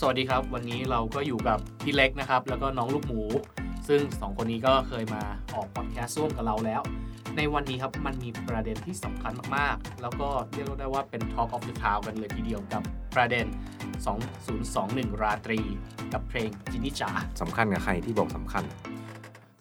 [0.00, 3.22] สวัสดีครับ วันนี้เราก็อยู่กับพี่เล็กนะครับ แล้วก็น้องลูกหมู
[3.88, 5.22] ซึ่งสองคนนี้ก็เคยมา
[5.54, 6.82] ออกพอดแคสต์ร่วมกับเราแล้ว
[7.36, 12.82] ในวันนี้ครับมันมีประเด็นที่สำคัญมากๆ แล้วก็เรียกได้ว่าเป็น Talk of the Town กันเลยทีเดียวกับ
[13.14, 13.46] ประเด็น
[14.34, 15.60] 2021 ราตรี
[16.12, 17.10] กับเพลงจินิจ๋า
[17.40, 18.64] สำคัญกับใครที่บอกสำคัญ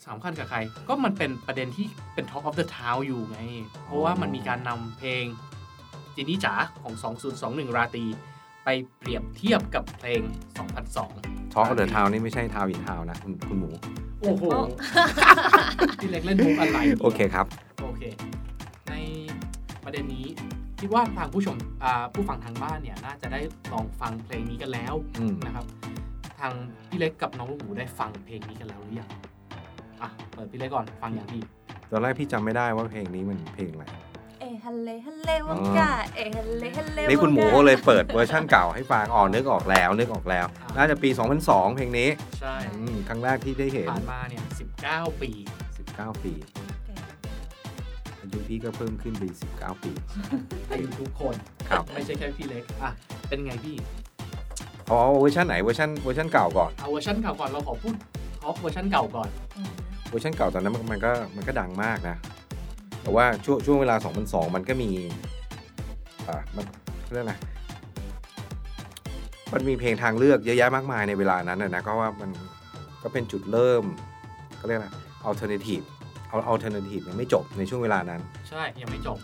[0.07, 3.39] สำคัญกับใคร ก็มันเป็นประเด็นที่เป็น Talk of the Town อยู่ไง
[3.83, 5.23] เพราะว่ามันมีการนำเพลง
[6.15, 6.93] จินิจ๋าของ
[7.35, 8.05] 2021 ราตรี
[8.65, 10.21] ไปเปรียบเทียบกับเพลง
[10.87, 13.69] 2002ทอ k เดอะทาวนี่ไม่ใช่ทาวอินทาวนะคุณคุณหมู
[14.21, 14.43] โอ้โห
[16.01, 17.45] พี่เล็กเล่นมุกอะไร โอเคครับ
[17.83, 18.01] โอเค
[18.89, 18.93] ใน
[19.83, 20.25] ประเด็นนี้
[20.79, 23.41] คิดว่าทางผู้ชมอ่าผู้ฟังทางบ้านเนี่ยน่าจะได้
[23.73, 25.65] ลองฟังเพลงนี้กันแล้วอืมนะครับ
[26.39, 26.53] ทาง
[26.89, 29.09] พี่เล็กกับน้องลูกหมูได้ฟังเพลงนี้กันแล้วหรือยัง
[30.01, 31.43] อะเปิดพี่เล็กก่อนฟังอย่างพี่
[31.91, 34.04] ตอนแรกพี่จำไม่ได้ว่าเพลงนี้มันเพลงอะไรเอ
[34.65, 40.45] ฮัลเลฮัลเลวังกาเอฮัลเลฮัลเลนี่คุณหมูก็เลยเปิดเวอร์ชั่นเก่าให้ฟังอ๋อนึกออกแล้วนึกออกแล้ว
[40.77, 41.09] น่าจะปี
[41.41, 44.41] 2002 เพลงนี้ ใช่อืมครั้งแรกที่ได้เห็นผ่านมาเนี่ย
[44.81, 45.31] 19 ปี
[45.77, 46.33] 19 ปี
[48.21, 49.91] อายุพี่ก็เพิ่มขึ้นไป19 ปี
[50.69, 51.35] อายุทุกคน
[51.69, 52.91] ครับไม่ใช่แค่พี่เล็กอะ
[53.29, 53.75] เป็นไงพี่
[54.87, 57.95] เอาเอาเวอร์ชันไหนเวอร์ชันเวอร์ชันเก่าก่อนเอาเวอร์ชันเก่าก่อนเราขอพูด
[58.41, 59.29] ท็อปเวอร์ชันเก่าก่อน
[60.09, 62.17] เวอร์ชันเก่าตอนนั้นมันมันก็มันก็ดังมากนะ
[63.05, 64.89] แต่ว่าช่วงช่วงเวลา 2002 มันก็มี
[66.27, 66.65] อ่ามัน
[67.11, 67.33] เรื่องอะไร
[69.53, 72.29] มันมีเพลงทางเลือกเยอะแยะมากมายในเวลานั้นนะนะก็ว่ามัน
[73.03, 73.83] ก็เป็นจุดเริ่ม
[74.59, 74.89] ก็เรียกอะไร
[75.29, 75.85] alternative
[76.29, 79.17] เอา alternative ยังไม่จบในช่วงเวลานั้น ใช่ยังไม่จบ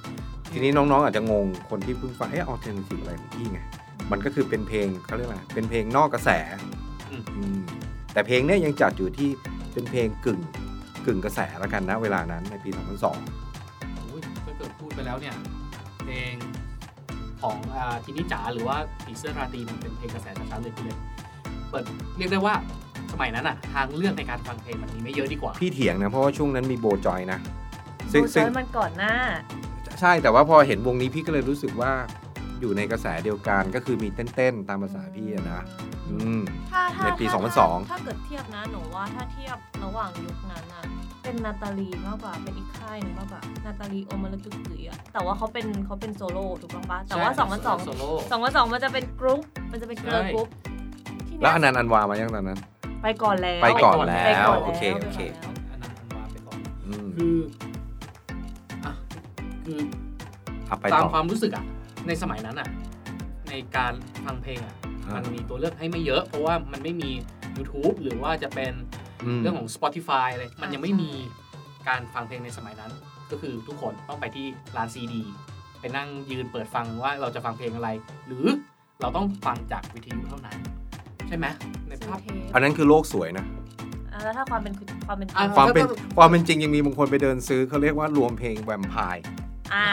[0.54, 3.60] ทีนี้น้องๆอาจจะงงคนที่เพิ่งฟังเอ๊ะ alternative อะไรของพี่ไง
[4.12, 6.30] มันก็คือเป็นเพลงเขาเรียกอะไรเป็นเพลงนอกกระแส
[7.12, 7.58] อืมอืม
[8.14, 9.30] แต่เพลงเนี้ยยังจัดอยู่ที่
[9.74, 10.40] เป็นเพลงกึ่ง
[11.06, 13.51] กึ่งกระแสแล้วกันนะเวลานั้นในปี 2002
[15.12, 15.38] แล้วเนี่ย
[16.04, 16.36] เพลง
[17.42, 20.98] ของอ่าทีนี้จ๋าหรือว่าผีเสื้อราตรีมันเป็นเพลงกระแสชัดๆเลยพี่เล็ก
[21.70, 21.84] เปิด
[22.18, 22.56] เรียกได้ว่า
[23.12, 27.40] สมัยนั้นอะทางเลือกในการฟังเพลงมันมีไม่เยอะดีกว่า พี่เถียงนะ เพราะว่าช่วงนั้นมีโบจอยนะ
[28.14, 29.14] ซึ่ซึ่งงซึ่ซึ่งงมันก่อนหน้า
[30.00, 31.92] ใช่แต่ว่าพอเห็นวงนี้พี่ก็เลยรู้สึกว่า
[32.62, 35.62] อยู่ในกระแสเดียวกันก็คือมีเต้นๆตามภาษาพี่อะนะ
[36.10, 36.42] อืม
[36.72, 37.42] ถ้าถ้าในปีถ้า
[37.82, 40.84] 2002 ถ้าเกิดเทียบนะหนูว่าถ้าเทียบระหว่างยุคนั้นอะ
[41.24, 47.46] เป็นนาตาลีมากกว่าเป็นอีกค่ายหนึงมากกว่านาตาลีโอมาลจุกุยอะแต่ว่าเขาเป็นเขาเป็นโซโล่ถูกต้องปะแต่ว่าใช่
[47.80, 48.10] 2002โซโล่
[48.68, 49.42] 2002มันจะเป็นกรุ๊ป
[49.72, 50.48] มันจะเป็นเกิร์ลใช่ กรุ๊ป
[51.28, 52.60] ทีแล้วเนี้ยอนันต์อันวามายังตอนนั้น
[53.02, 53.96] ไปก่อนแล้วไปก่อน
[54.26, 56.58] ไปแล้ก่วอนโอเค ไปก่โอนเคแล้วอันนั้นอันวาไปก่อน
[56.88, 57.38] อืมคือ
[58.86, 58.92] อะ
[59.66, 59.80] คือ
[60.68, 61.64] เอาไปตามต่อความรู้สึกอะ
[62.08, 62.70] ในสมัยนั้นอะ
[63.50, 63.94] ในการ
[64.26, 64.76] ฟังเพลงอะ
[65.08, 67.12] อ่ามัมันมีตัวเลือกให้ไม่เยอะ เพราะว่ามันไม่มี
[67.58, 68.74] YouTube หรือว่าจะเป็น
[69.38, 71.12] มเรื่องของ Spotify อะไรมันยังไม่มี
[71.88, 72.92] การฟังเพลงในสมัยนั้น
[73.32, 74.46] ก็คือทุกคนต้องไปที่
[74.78, 75.22] ร้านซีดี
[75.80, 77.90] ไปนั่งยืนเปิดฟังว่าเราจะฟังเพลงอะไร
[78.28, 78.46] หรือ
[79.02, 80.58] เราต้องฟังจากวิทยุเท่านั้น
[81.28, 81.46] ใช่ไหม
[81.88, 83.46] ในภาพซื้อเทปอันนั้นคือโลกสวยนะ
[84.12, 84.74] อะแล้วถ้าความเป็น
[85.08, 89.41] ความเป็นจริอะงความเป็นก็ความเป็นจริงยังมีบางคนไปเดินซื้อเขาเรียกว่ารวมเพลงแวมไพร์ะ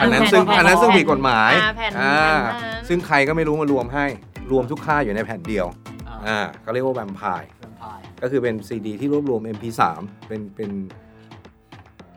[0.01, 4.07] อันนั้นแผ่ซึ่งแผ่อันนั้นซึ่งผิดกฎหมายอะแผ่นอ่าแผ่นนั้นซึ่งใครก็ไม่รู้มารวมให้
[4.51, 5.67] รวมทุกค่ายอยู่ในแผ่นเดียว
[6.09, 9.83] อ่าอ่าเขาเรียกว่าแวมไพร์แวมไพร์ก็คือเป็นซีดีที่รวบรวม MP3
[10.29, 10.71] เป็นเป็น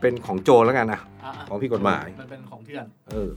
[0.00, 3.30] เป็นของโจรแล้วกันนะอะของผิดกฎหมาย มันเป็นของเถื่อนเออ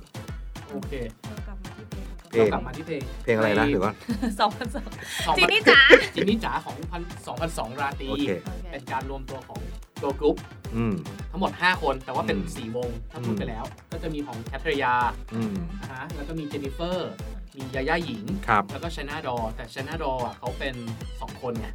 [0.72, 0.94] โอเค
[1.28, 3.96] เรากลับมาที่เพลงเพลงเรากลับมาที่เพลงเพลงอะไรนะเดี๋ยวก่อน
[4.40, 4.88] สองพันสอง
[5.28, 5.80] ของจีนี่จ๋า
[6.16, 8.30] จีนี่จ๋าของพันสองพันสองราตรีโอเค
[8.72, 9.60] เป็นการรวมตัวของ
[10.02, 10.38] ตัวกรุ๊ป
[10.76, 10.96] อืม
[11.32, 14.94] ทั้งหมด 5 คนแต่ว่าเป็นอืม4วงถ้าพูดอืมไปแล้ว ก็จะมีของแคทริยา
[15.36, 17.10] อืมนะฮะแล้วก็มีเจนนิเฟอร์
[17.56, 20.76] มียาย่าหญิงครับแล้วก็ไชน่าดอลล์ แต่ไชน่าดอลล์อะเขาเป็น
[21.10, 21.68] 2 คนไง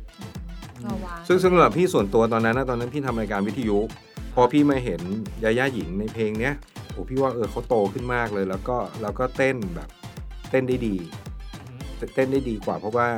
[0.82, 3.78] เราวางซึ่งซึ่งสำหรับพี่ส่วนตัวตอนนั้นนะตอนนั้นพี่ทำรายการวิทยุ
[4.34, 5.00] พอพี่มาเห็น
[5.44, 6.54] ยาย่าหญิงในเพลงเนี้ย
[6.92, 9.88] โอ้พี่ว่าเออเขาโตขึ้นมากเลย แล้วก็แล้วก็เต้นแบบ
[10.50, 10.96] เต้นได้ดี
[11.60, 11.80] อืม
[12.14, 13.08] เต้นได้ดีกว่าเพราะว่า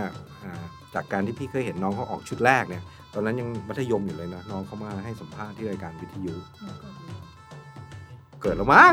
[0.45, 0.63] อ่า
[0.95, 2.83] จากการที่พี่เคยเห็นน้องเขาออกชุดแรกเนี่ย
[3.15, 6.35] ตอนนั้นยังมัธยมอยู่เลยนะ น้องเขามาให้สัมภาษณ์ที่รายการวิทยุ
[8.43, 8.93] เกิดแล้วมั้ง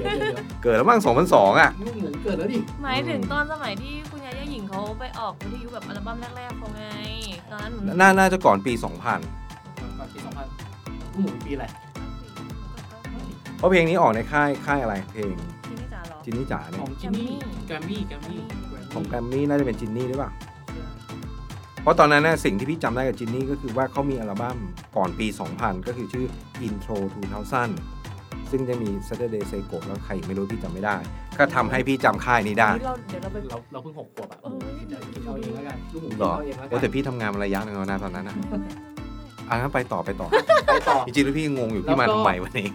[0.00, 6.84] ดี๋ยวเดี๋ยวเดี๋ยวเกิดแล้วมั้ง2002อะลูกหมูเกิดแล้วดิหมายถึงตอนสมัยที่คุณยาย่าหญิงเขาไปออกวิทยุแบบอัลบั้มแรกๆเขาไง
[7.50, 8.84] ตอนนั้นหนูน่าน่าจะก่อนปี2000
[9.98, 11.66] ก่อนปี2000ลูกหมูปีอะไร
[13.58, 15.34] เพราะเพลงนี้ออกในค่ายค่ายอะไรเพลง
[15.66, 17.30] ที่นี่จ๋าเหรอจินนี่จ๋าเนี่ขยองจินนี่
[17.66, 18.40] แกรมมี่แกรมมี่
[18.94, 20.30] ของแกรมมี่น่าจะเป็นจินนี่หรือเปล่า
[21.84, 24.58] เพราะตอนนั้นนะสิ่งที่พี่จำได้กับจินนี่ก็คือว่าเขามีอัลบั้ม
[24.96, 25.26] ก่อนปี
[25.56, 26.24] 2000 ก็คือชื่อ
[26.66, 26.96] Intro
[27.74, 30.96] 2000 ซึ่งจะมี Saturday Say Go แล้วใครไม่รู้พี่จำไม่ได้
[31.38, 38.70] ก็ทำให้พี่จำค่ายนี้ได้นี่เราเดี๋ยวเราไปเราเราเพิ่งหกขวบอะเออคิดเอาคิดเอาเองแล้วกันลูกหมูคิดหรอเอาเองแล้วกัโอ้แต่พี่ทำงานมาระยะหนึงแล้วนะตอนนั้นนะไม่ไม่ไม่ไม่
[39.48, 40.28] อะงั้นไปต่อไปต่อ
[40.66, 42.68] ไปต่อ จริงๆแล้วพี่งงอยู่แล้วพี่มาก็ทำไมวันนี้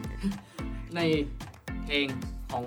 [0.96, 1.00] ใน
[1.84, 2.06] เพลง
[2.52, 2.64] ของ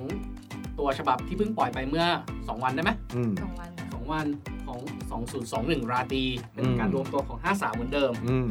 [0.78, 2.04] ตัวฉบับที่เพิ่งปล่อยไปเมื่อ
[2.36, 4.26] 2 วันได้ไหมอืม สองวันสอง 2 วัน
[4.66, 4.68] ข
[5.14, 5.22] อง
[5.52, 8.48] 2021 ราตรีเป็นการรวมตัวของ 5 สาวเหมือนเดิมอืม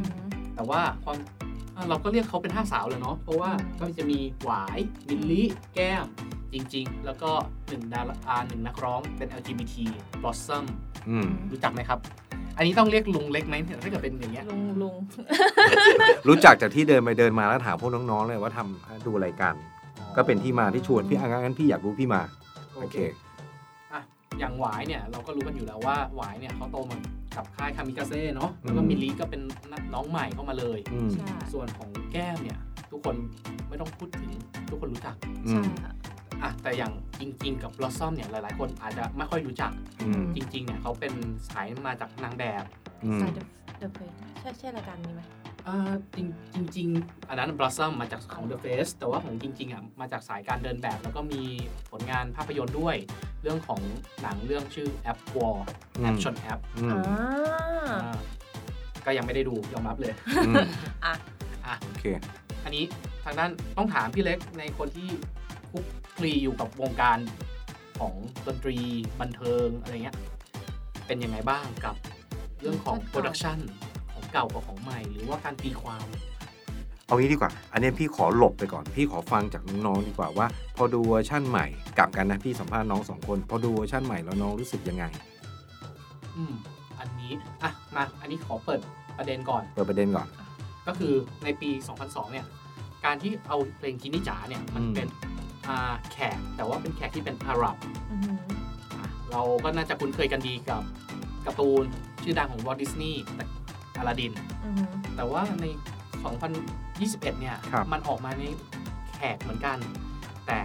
[0.55, 1.17] แต่ว่าความ
[1.75, 6.05] อะเราก็เรียกเขาเป็น 5 สาวเลยเนาะเพราะว่าก็จะมีหวายมิลลี่แก้ม
[6.53, 7.31] จริง ๆ แล้วก็
[7.67, 9.75] หนึ่งดาราอ่าหนึ่งนักร้องเป็น LGBT
[10.21, 10.65] Blossom
[11.09, 11.99] อืมรู้จักไหมครับ
[12.57, 14.95] อันนี้ต้องเรียกลุงเล็กไหมถ้าเกิดเป็นอย่างเงี้ยลุงลุง
[16.27, 19.53] รู้จักจากที่เดินไปเดินมาแล้วถามพวกน้องๆเลยว่าทำดูรายการ
[20.15, 22.21] ก็เป็นที่มาที่ชวนพี่อะงั้นพี่อยากรู้พี่มา
[22.77, 22.97] โอเค
[24.31, 26.97] อะอย่างหวายเนี่ยเราก็รู้กันอยู่แล้วว่าหวายเนี่ยเขาโตมา
[27.35, 29.41] กับค่ายคามิกาเซ่เนาะแล้วก็อืมมิลลีก็เป็น
[29.93, 32.59] น้องใหม่เข้ามาเลยอืมใช่ส่วนของแก้มเนี่ย
[32.91, 33.15] ทุกคน
[33.69, 34.31] ไม่ต้องพูดถึง
[34.69, 35.93] ทุกคนรู้จักอืใช่มค่ะ
[36.43, 41.13] อะแต่อย่างจริง ๆ กับบลอสซอมเนี่ยหลาย ๆ คนอาจจะไม่ค่อยรู้จักอืมจริง ๆ เนี่ยเขาเป็น
[41.49, 42.63] สายมาจากนางแบบ
[43.05, 43.43] อืมใช่ The
[43.81, 45.40] The Face ใช่ใช่รายการนี้ไหมอ่า
[46.15, 46.23] จริ
[46.63, 51.41] งจริงๆอันนั้นบลอสซอมมาจากของ The Face แต่ว่าของจริงๆอะมาจากสายการเดินแบบ แล้วก็มี
[51.91, 52.95] ผลงานภาพยนตร์ด้วย
[53.41, 53.81] เรื่องของ
[54.21, 55.57] หนังเรื่องชื่อ App War
[56.01, 56.91] แอปชนแอปอืม
[57.89, 58.17] อ่า
[59.05, 60.13] ก็ยังไม่ได้ดูยอมรับเลย
[60.47, 60.55] อืม
[61.05, 61.13] อะ
[61.65, 62.05] อะโอเค
[62.63, 62.83] อันนี้
[63.23, 65.09] ทางด้านต้องถามพี่เล็กในคนที่
[65.71, 65.85] คลุก
[66.17, 67.17] คลีอยู่กับวงการ
[67.99, 68.13] ของ
[68.47, 68.77] ดนตรี
[69.21, 70.17] บันเทิงอะไรเงี้ย
[71.07, 71.95] เป็นยังไงบ้างกับ
[72.61, 73.90] เรื่องของ production ของ
[74.33, 76.05] เก่ากับของใหม่ หรือว่าการตีความ
[77.07, 81.65] เอางี้ดีกว่า อันนี้พี่ขอหลบไปก่อน พี่ขอฟังจากน้องๆดีกว่าว่า พอดูเวอร์ชั่นใหม่
[81.97, 85.03] กลับกันนะพี่สัมภาษณ์น้องสองคน พอดูเวอร์ชั่นใหม่แล้วน้องรู้สึกยังไง
[86.35, 86.53] อืม
[86.99, 87.31] อันนี้
[87.63, 88.79] อะมา อันนี้ขอเปิด
[89.17, 90.27] ประเด็นก่อน เปิดประเด็นก่อน
[90.87, 91.13] ก็คือ
[91.43, 91.69] ในปี
[92.01, 92.45] 2002 เนี่ย
[93.05, 95.07] การที่เอาเพลงจินนี่จ๋าเนี่ยมันอืมเป็น
[95.67, 97.75] อ่าแขกแต่ว่าเป็นแขกที่เป็นอาหรับ
[98.11, 98.37] อือหือ
[98.99, 100.81] อะเราก็น่าจะคุ้นเคยกันดีกับ
[101.45, 101.83] การ์ตูน
[102.23, 103.41] ชื่อดังของวอลดิสนีย์อ
[104.07, 104.31] ลาดิน
[104.65, 105.65] อือหือแต่ว่าใน
[106.29, 108.43] 2021 เนี่ยครับมันออกมาใน
[109.15, 109.77] แขกเหมือนกัน
[110.47, 110.59] แต่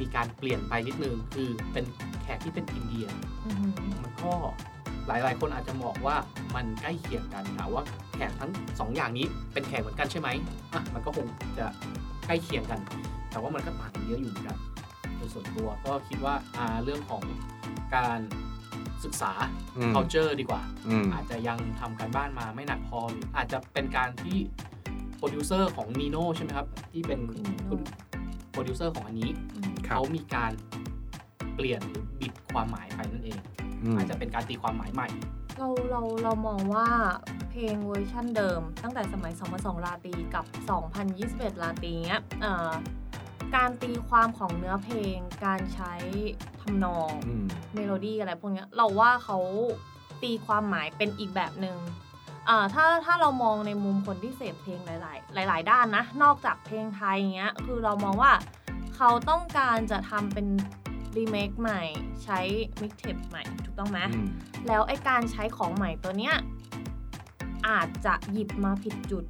[0.00, 1.84] มีการเปลี่ยนไปนิดนึง คือเป็น
[2.22, 3.06] แขกที่เป็นอินเดีย
[3.46, 3.72] อือหือ
[4.02, 4.32] มันก็
[5.08, 6.16] หลายๆ คนอาจจะบอกว่า
[6.54, 7.82] มันใกล้เคียงกันถามว่า
[8.14, 8.50] แขกทั้ง
[8.80, 10.28] สองอย่างนี้เป็นแขกเหมือนกันใช่ไหม
[10.72, 11.26] อะมันก็คง
[11.58, 11.66] จะ
[12.26, 12.80] ใกล้เคียงกัน
[13.30, 14.58] แต่ว่ามันก็ต่างกันเยอะอยู่เหมือนกัน
[15.16, 17.22] โดยส่วนตัวก็คิดว่าอ่าเรื่องของ
[17.96, 18.18] การ
[19.04, 19.32] ศึกษา
[19.76, 24.38] อืม culture ดีกว่าอืมอาจจะยังทำการบ้านมาไม่หนักพอหรืออาจจะเป็นการที่
[25.16, 27.20] โปรดิวเซอร์ของ Nino ใช่ไหมครับ ที่เป็น
[27.68, 27.80] คุณ
[28.50, 30.52] โปรดิวเซอร์ของอันนี้อืมครับเขามีการ
[31.54, 33.38] เปลี่ยนหรือบิดความหมายไปนั่นเอง
[33.82, 35.08] อืมอาจจะเป็นการตีความหมายใหม่
[35.58, 36.88] เราเราเรามองว่า
[37.50, 40.44] เพลงเวอร์ชั่นเดิม ตั้งแต่สมัย 2002 ราตรีกับ
[41.00, 42.72] 2021 ราตรีเนี้ยเอ่อ
[43.56, 45.94] การตีความของเนื้อเพลง การใช้
[46.60, 47.44] ทำนอง อืม
[47.74, 49.38] เมโลดี้อะไรพวกเนี้ยเราว่าเขา
[50.22, 51.76] ตีความหมายเป็นอีกแบบหนึ่ง
[52.48, 54.90] อ่าถ้าถ้าเรามองในมุมคนที่เสพเพลงห
[55.36, 58.32] ลาย ๆ หลาย ๆ ด้านนะ นอกจากเพลงไทยอย่างเงี้ยคือเรามองว่า
[58.96, 60.46] เขาต้องการจะทำเป็น
[61.16, 61.82] รีเมคใหม่
[62.24, 62.40] ใช้
[62.80, 64.28] มิกเทปใหม่ถูกต้องไหม อืม
[64.68, 66.34] แล้วไอ้การใช้ของใหม่ตัวเนี้ย
[67.68, 69.24] อาจจะหยิบมาผิดจุด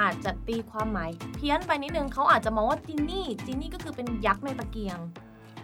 [0.00, 4.98] อาจจะตีความหมายเพี้ยนไปนิดนึงเขาอาจจะมองว่าจินนี่จินนี่ก็คือเป็นยักษ์ในตะเกียง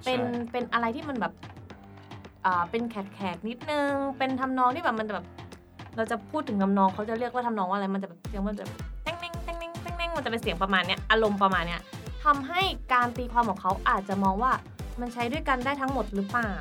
[0.05, 1.33] เป็นใช่เป็นอะไรที่มันแบบ
[2.45, 5.27] อ่าเป็นแขกแขกๆนิดนึง เป็นทำนองที่แบบมันแบบ
[5.97, 11.81] เราจะพูดถึงทำนองเขาจะเรียกว่าทำนองว่าอะไรมันจะแบบเสียงมันจะแบบแต้งแต้งแต้งแต้งแต้งแต้งมันจะเป็นเสียงประมาณเนี้ยอารมณ์ประมาณเนี้ย
[12.25, 12.61] ทำให้
[12.93, 14.53] การตีความของเขาอาจจะมองว่า
[15.01, 16.53] มันใช้ด้วยกันได้ทั้งหมดหรือเปล่า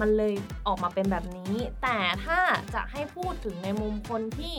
[0.00, 0.34] มันเลย
[0.66, 2.38] ออกมาเป็นแบบนี้ แต่ถ้า
[2.74, 4.54] จะให้พูดถึงในมุมคนที่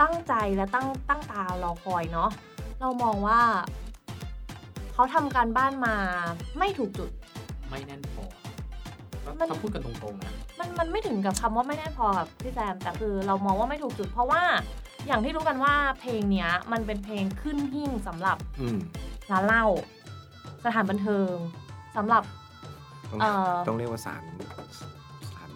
[0.00, 2.30] ตั้งใจและตั้งตั้งตารอคอยเนาะ
[2.80, 3.40] เรามองว่า
[4.92, 5.96] เขาทำการบ้านมา
[6.58, 7.10] ไม่ถูกจุด
[7.70, 8.24] ไม่แน่นพอ
[9.24, 14.42] ถ้ามันถ้าพูดกันตรงๆนะมันมันไม่ถึงกับคำว่าไม่แน่พอกับพี่แซมแต่คือเรามองว่าไม่ถูกจุด เพราะว่า
[15.06, 18.78] อย่างที่รู้กันว่าเพลงเนี้ย มันเป็นเพลงขึ้นหิ้งสำหรับอืม
[19.30, 19.64] ร้านเหล้า
[20.64, 21.34] สถานบันเทิง
[21.96, 22.22] สำหรับ
[23.10, 24.22] ต้องเอ่อต้องเรียกว่าสาร
[25.32, 25.50] สาร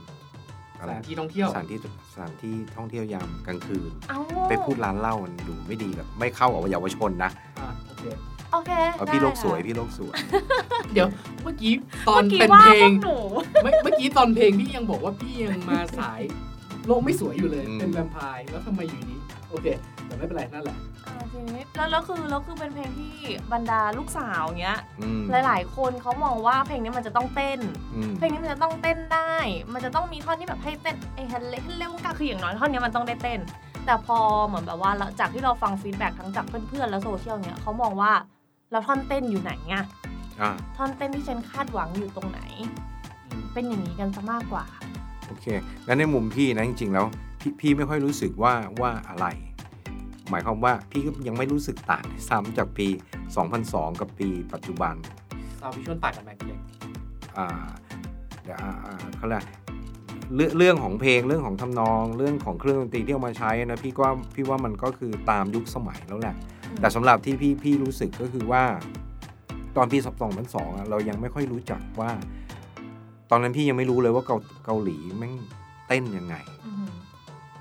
[0.79, 1.79] สถานที่ท่องเที่ยวสถานที่
[2.13, 8.05] สถานที่ท่องเที่ยวยามกลางคืนเอ้าไปพูดร้านเหล้ามันดูไม่ดีแบบไม่เข้ากับเยาวชนนะอะโอเค
[8.53, 10.15] โอเคเอาพี่โลกได้สวยค่ะพี่โลกสวย
[10.93, 11.09] เดี๋ยว
[11.43, 11.73] เมื่อกี้
[12.09, 13.17] ตอนเมื่อกี้เป็นว่าเพลพวงกหนู
[13.63, 16.21] เมื่อเมื่อกี้ตอนเพลงพี่ยังบอกว่าพี่ยังมาสาย
[16.87, 19.17] โลกไม่สวยอยู่เลยอืมเป็นแวมไพร์แล้วทำไมอยู่ดี
[19.53, 19.67] โอเค
[20.07, 23.15] แต่ไม่เป็นไรนั่นแหละอ่าทีนี้แล้วแล้วคือแล้วคือเป็นเพลงที่
[23.53, 27.61] บรรดาลูกสาวเงี้ย อืมหลาย ๆ คนเขามองว่าเพลงนี้มันจะต้องเต้น
[27.95, 29.33] อืมเพลงนี้มันจะต้องเต้นได้
[29.73, 33.41] มันจะต้องมีท่อนที่แบบให้เต้นไอ้ฮันเลฮันเลวกาคืออย่างน้อยท่อนนี้มันต้องได้เต้น
[33.87, 38.13] แต่พอเหมือนแบบว่าเราจากที่เราฟังฟีดแบ็กทั้งจากเพื่อนๆ แล้วโซเชียลเนี้ยเขามองว่า
[38.71, 39.85] แล้วท่อนเต้นอยู่ไหนอะ
[40.41, 42.41] อ่าท่อนเต้นที่ฉันคาดหวังอยู่ตรงไหน
[43.31, 44.65] อืมเป็นอย่างนี้กันซะมากกว่า
[45.27, 45.47] โอเค
[45.87, 47.07] งั้นในมุมพี่นะจริงๆแล้ว
[47.43, 49.27] พี่พี่ไม่ค่อยรู้สึกว่าว่าอะไร
[50.31, 52.89] หมายความว่าพี่ก็ยังไม่รู้สึกต่างซ้ำจากปี
[53.45, 54.95] 2002 กับปีปัจจุบัน
[55.61, 56.61] ซาววิชวลต่างกันไหมพี่เล็ก
[57.39, 57.47] อ่า
[58.45, 59.45] เดี๋ยวอ่าอ่าเขาเรียก
[60.37, 66.37] เรื่องเรื่องของเพลงเรื่องของทำนองเรื่องของเครื่องดนตรีที่เอามาใช้นะพี่ก็พี่ว่ามันก็คือตามยุคสมัยแล้วแหละ
[66.81, 68.65] แต่สำหรับที่พี่พี่รู้สึกก็คือว่า
[69.77, 72.11] ตอนปีสองพันสองเรายังไม่ค่อยรู้จักว่า
[73.31, 75.35] ตอนนั้นพี่ยังไม่รู้เลยว่าเกาเกาหลีแม่ง
[75.89, 76.62] เต้นยังไงอืม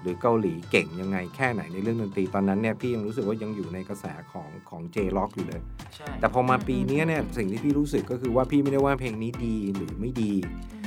[0.01, 5.61] หรือเกาหลีเก่งยังไงแค่ไหนในเรื่องดนตรีตอนนั้นเนี่ยพี่ยังรู้สึกว่ายังอยู่ในกระแสของของเจล็อกอยู่เลย
[5.95, 10.33] ใช่แต่พอมาปีเนี้ยเนี่ยสิ่งที่พี่รู้สึกก็คือว่าพี่ไม่ได้ว่าเพลงนี้ดีหรือไม่ดี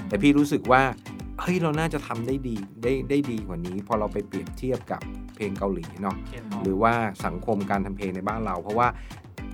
[0.08, 0.82] แต่พี่รู้สึกว่า
[1.40, 5.00] เฮ้ยเราน่าจะทำได้ดีได้ได้ดีกว่านี้ พอเราไปเปรียบเทียบกับ
[5.34, 6.92] เพลงเกาหลีเนาะเคป๊อปหรือว่า
[7.24, 8.88] สังคมการทำเพลงในบ้านเรา เพราะว่า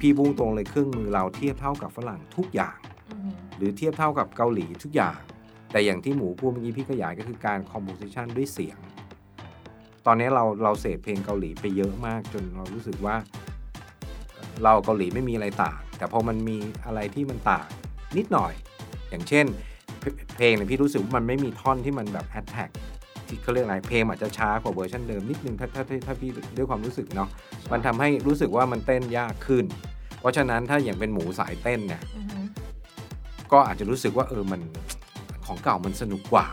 [0.01, 2.79] พี่พุ่งตรงเลยเครื่องมือเราเทียบเท่ากับฝรั่งทุกอย่าง
[3.11, 5.19] อืมหรือเทียบเท่ากับเกาหลีทุกอย่าง
[5.73, 8.79] แต่อย่างที่หมูพูดเมื่อกี้พี่ขยายก็คือการ composition ด้วยเสียง
[10.07, 13.17] ตอนนี้เราเราเสพเพลงเกาหลีไปเยอะมากจนเรารู้สึกว่า
[14.65, 17.67] เราเกาหลีไม่มีอะไรต่าง แต่พอมันมีอะไรที่มันต่าง
[18.17, 18.53] นิดหน่อย
[19.11, 19.47] อย่างเช่น
[20.37, 22.71] เพลงเนี่ยพี่รู้สึกว่ามันไม่มีท่อนที่มันแบบแอ t แท็ก
[23.27, 27.29] ที่เขาเรียกอะไรเพลงอาจจะช้ากว่าเวอร์ชันเดิมนิดนึงถ้าถ้าถ้าถาพี่ด้วยความรู้สึกเนาะ
[27.73, 29.65] มันทำให้รู้สึกว่ามันเต้นยากขึ้น
[30.21, 32.03] เพราะฉะนั้นถ้าอย่างเป็นหมูสายเต้นเนี่ย
[33.53, 34.61] ก็อาจจะรู้สึกว่าเออมัน
[35.47, 36.47] ของเก่ามันสนุกกว่า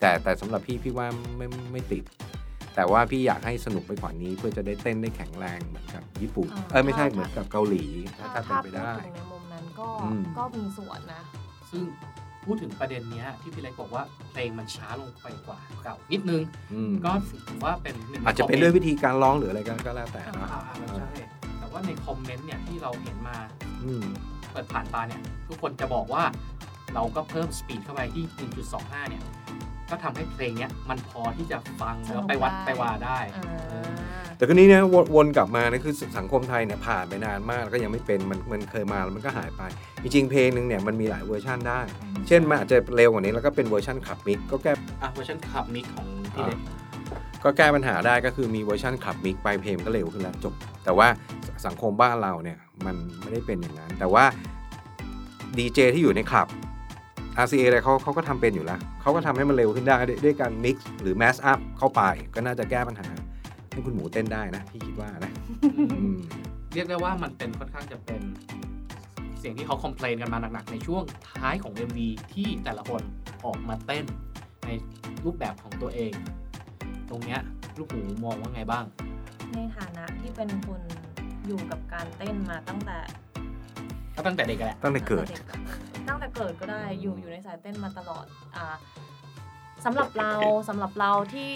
[0.00, 1.06] แต่แต่สำหรับพี่พี่ว่า
[1.36, 2.04] ไม่ไม่ติด
[2.78, 7.84] แต่ว่าพี่อยากให้สนุกไปกว่านี้เพื่อจะได้เต้นได้แข็งแรงเหมือนกับญี่ปุ่นอ่าเออไม่ใช่ถ้าเหมือนกับเกาหลี
[8.18, 11.22] ถ้าถ้าถ้าเป็นถ้าไปพูดได้ถึงในมุมนั้นก็อืมก็มีส่วนนะ
[11.70, 11.82] ซึ่ง
[12.44, 16.42] พูดถึงประเด็นเนี้ยที่พี่เล็กบอกว่าเพลงมันช้าลงไปกว่าเก่านิดนึง
[16.72, 21.08] อืมก็ถือว่าเป็นหนึ่งอาจจะเป็นด้วยวิธีการร้องหรืออะไรก็ก็แล้วแต่อ่านะอ่าอ่าใช่
[21.58, 23.36] แต่ว่าในคอมเมนต์เนี่ยที่เราเห็นมา
[23.84, 24.04] อืม
[24.50, 26.24] เปิดผ่านตาเนี่ยทุกคนจะบอกว่า
[26.94, 28.24] เราก็เพิ่มสปีดเข้าไปที่
[28.68, 29.22] 1.25 เนี่ย
[29.90, 33.98] ก็ทำให้เพลงเนี้ยมันพอที่จะฟังสนุกแล้วไปวัดได้ไปวาได้อ่า
[34.36, 39.62] แต่ก็นี้เนี่ยวนวนกลับมานะคือสังคมไทยเนี่ยผ่านไปนานมากแล้วก็ยังไม่เป็นมันมันเคยมาแล้วมันก็หายไป
[40.02, 41.80] จริงๆเพลงหนึ่งเนี่ยมันมีหลายเวอร์ชันได้
[42.28, 46.58] เช่นมันอาจจะเร็วกว่านี้แล้วก็เป็นเวอร์ชัน club mix ก็แก้อะเวอร์ชัน club mix ของพี่เล็ก
[47.44, 50.54] ก็แก้ปัญหาได้ก็คือมีเวอร์ชัน club mix ไปเพลงก็เร็วขึ้นแล้วจบ
[50.84, 51.08] แต่ว่า
[51.66, 54.24] สังคมบ้านเราเนี่ยมันไม่ได้เป็นอย่างนั้น แต่ว่า
[55.58, 56.48] ดีเจที่อยู่ในคลับ
[57.44, 62.02] RCA อะไรเขาเขาก็ทำเป็นอยู่แล้ว เขาก็ทำให้มันเร็วขึ้นได้ด้วยด้วยการ mix หรือ mash up เข้าไป
[62.34, 63.08] ก็น่าจะแก้ปัญหา
[63.70, 65.32] ให้คุณหมูเต้นได้นะ พี่คิดว่านะ
[65.92, 66.18] อืม
[66.74, 68.22] เรียกได้ว่ามันเป็นค่อนข้างจะเป็น
[69.38, 71.98] เสียงที่เขาคอมเพลนกันมาหนักๆ ในช่วงท้ายของ MV
[72.32, 73.02] ที่แต่ละคน
[73.46, 74.04] ออกมาเต้น
[74.66, 74.70] ใน
[75.24, 76.12] รูปแบบของตัวเอง
[77.10, 77.40] ตรงเนี้ย
[77.78, 78.84] ลูกหมูมองว่าไงบ้าง
[79.54, 80.80] ในฐานะที่เป็นคน
[81.46, 82.98] อยู่กับการเต้นมาตั้งแต่
[84.16, 85.54] ก็ตั้งแต่เด็กแหละ ตั้งแต่เกิด ตั้งแต่
[86.34, 88.24] เกิดก็ได้อยู่อยู่ในสายเต้นมาตลอด
[88.56, 88.66] อ่า
[89.84, 90.32] สำหรับเรา
[90.68, 91.54] สำหรับเราที่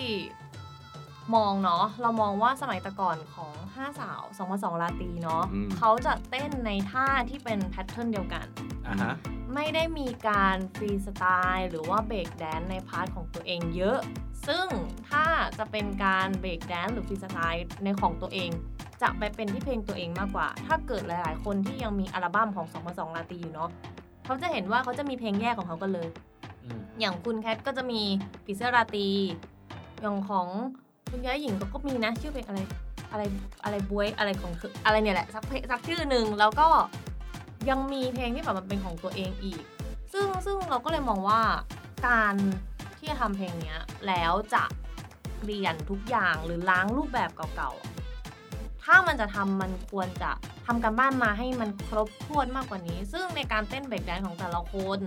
[1.35, 8.47] มองเนาะเรามองว่าสมัยแต่ก่อนของห้าสาวสองพันสองราตรีเนาะอืมเขาจะเต้นในท่าที่เป็น pattern เดียวกัน
[8.87, 9.15] อ่าฮะ
[9.55, 13.99] ไม่ได้มีการฟรีสไตล์หรือว่า break dance ใน part ของตัวเองเยอะ
[14.49, 14.67] ซึ่ง
[15.11, 15.25] ถ้า
[15.59, 18.51] จะเป็นการ break dance หรือฟรีสไตล์ในของตัวเอง
[19.03, 23.71] จะไปเป็นที่เพลงตัวเองมากกว่า ถ้าเกิดหลาย ๆ คนที่ยังมีอัลบั้มของ2 2 2ราตรีอยู่เนาะ
[24.25, 26.09] เขาจะเห็นว่าเขาจะมีเพลงแยกของเขากันเลย
[26.65, 28.01] อืมอย่างคุณแคทก็จะมี
[28.45, 29.09] ผีเสื้อราตรี
[30.01, 30.47] อย่างของ
[31.11, 32.61] คุณย้ายหญิงก็ก็มีนะชื่อเพลงอะไร
[33.13, 33.23] อะไร
[33.65, 36.69] อะไรบวยอะไรของเธออะไรเนี่ยแหละสักเพลงสักชื่อหนึ่งแล้วก็
[37.71, 39.63] ยังมีเพลงที่แบบมันเป็นของตัวเองอีก
[40.13, 41.41] ซึ่งซึ่งเราก็เลยมองว่า
[42.09, 42.35] การ
[42.99, 44.65] ที่จะทำเพลงเนี้ยแล้วจะ
[45.39, 47.92] เปลี่ยนทุกอย่างหรือล้างรูปแบบเก่าๆ
[48.85, 50.31] ถ้ามันจะทำมันควรจะ
[50.67, 54.99] ทำการบ้านมาให้มันครบถ้วนมากกว่านี้ ซึ่งในการเต้น break dance ของแต่ละคน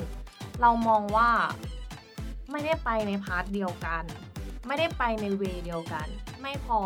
[0.61, 1.29] เรามองว่า
[2.51, 4.03] ไม่ได้ไปใน part เดียวกัน
[4.67, 6.07] ไม่ได้ไปใน way เดียวกัน
[6.41, 6.79] ไม่พอ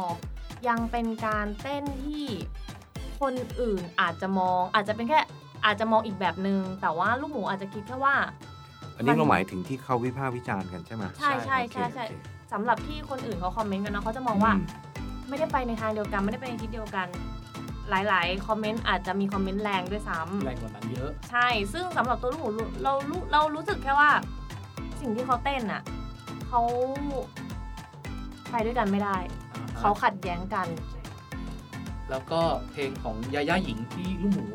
[0.68, 2.28] ยังเป็นการเต้นที่
[3.22, 5.20] คนอื่นอาจจะมองอาจจะเป็นแค่
[5.66, 8.16] อาจจะมองอีกแบบนึงแต่ว่าลูกหมูอาจจะคิดแค่ว่า
[8.96, 14.89] อันนี้เราหมายถึงที่เขาวิพากษ์วิจารณ์กันใช่ไหมใช่ใช่โอเคใช่ใช่โอเคสำหรับที่คนอื่นเขา comment กันนะเขาจะมองว่าอืม
[15.30, 17.08] ไม่ได้ไปในทางเดียวกันไม่ได้ไปในทิศเดียวกัน
[17.90, 22.50] หลาย ๆ คอมเมนต์อาจจะมีคอมเมนต์แรงด้วยซ้ำแรงกว่านั้นเยอะ ใช่ ซึ่งสำหรับตัวลูกหมู
[22.84, 24.10] เรารู้เรารู้สึกแค่ว่า
[25.02, 25.82] สิ่งที่เขาเต้นอะ
[26.48, 26.62] เขา
[28.52, 29.18] ไปด้วยกันไม่ได้
[29.54, 30.68] อ่าฮะเขาขัดแย้งกัน
[32.10, 34.48] แล้วก็เพลงของยาย่าหญิงที่ลูกหมู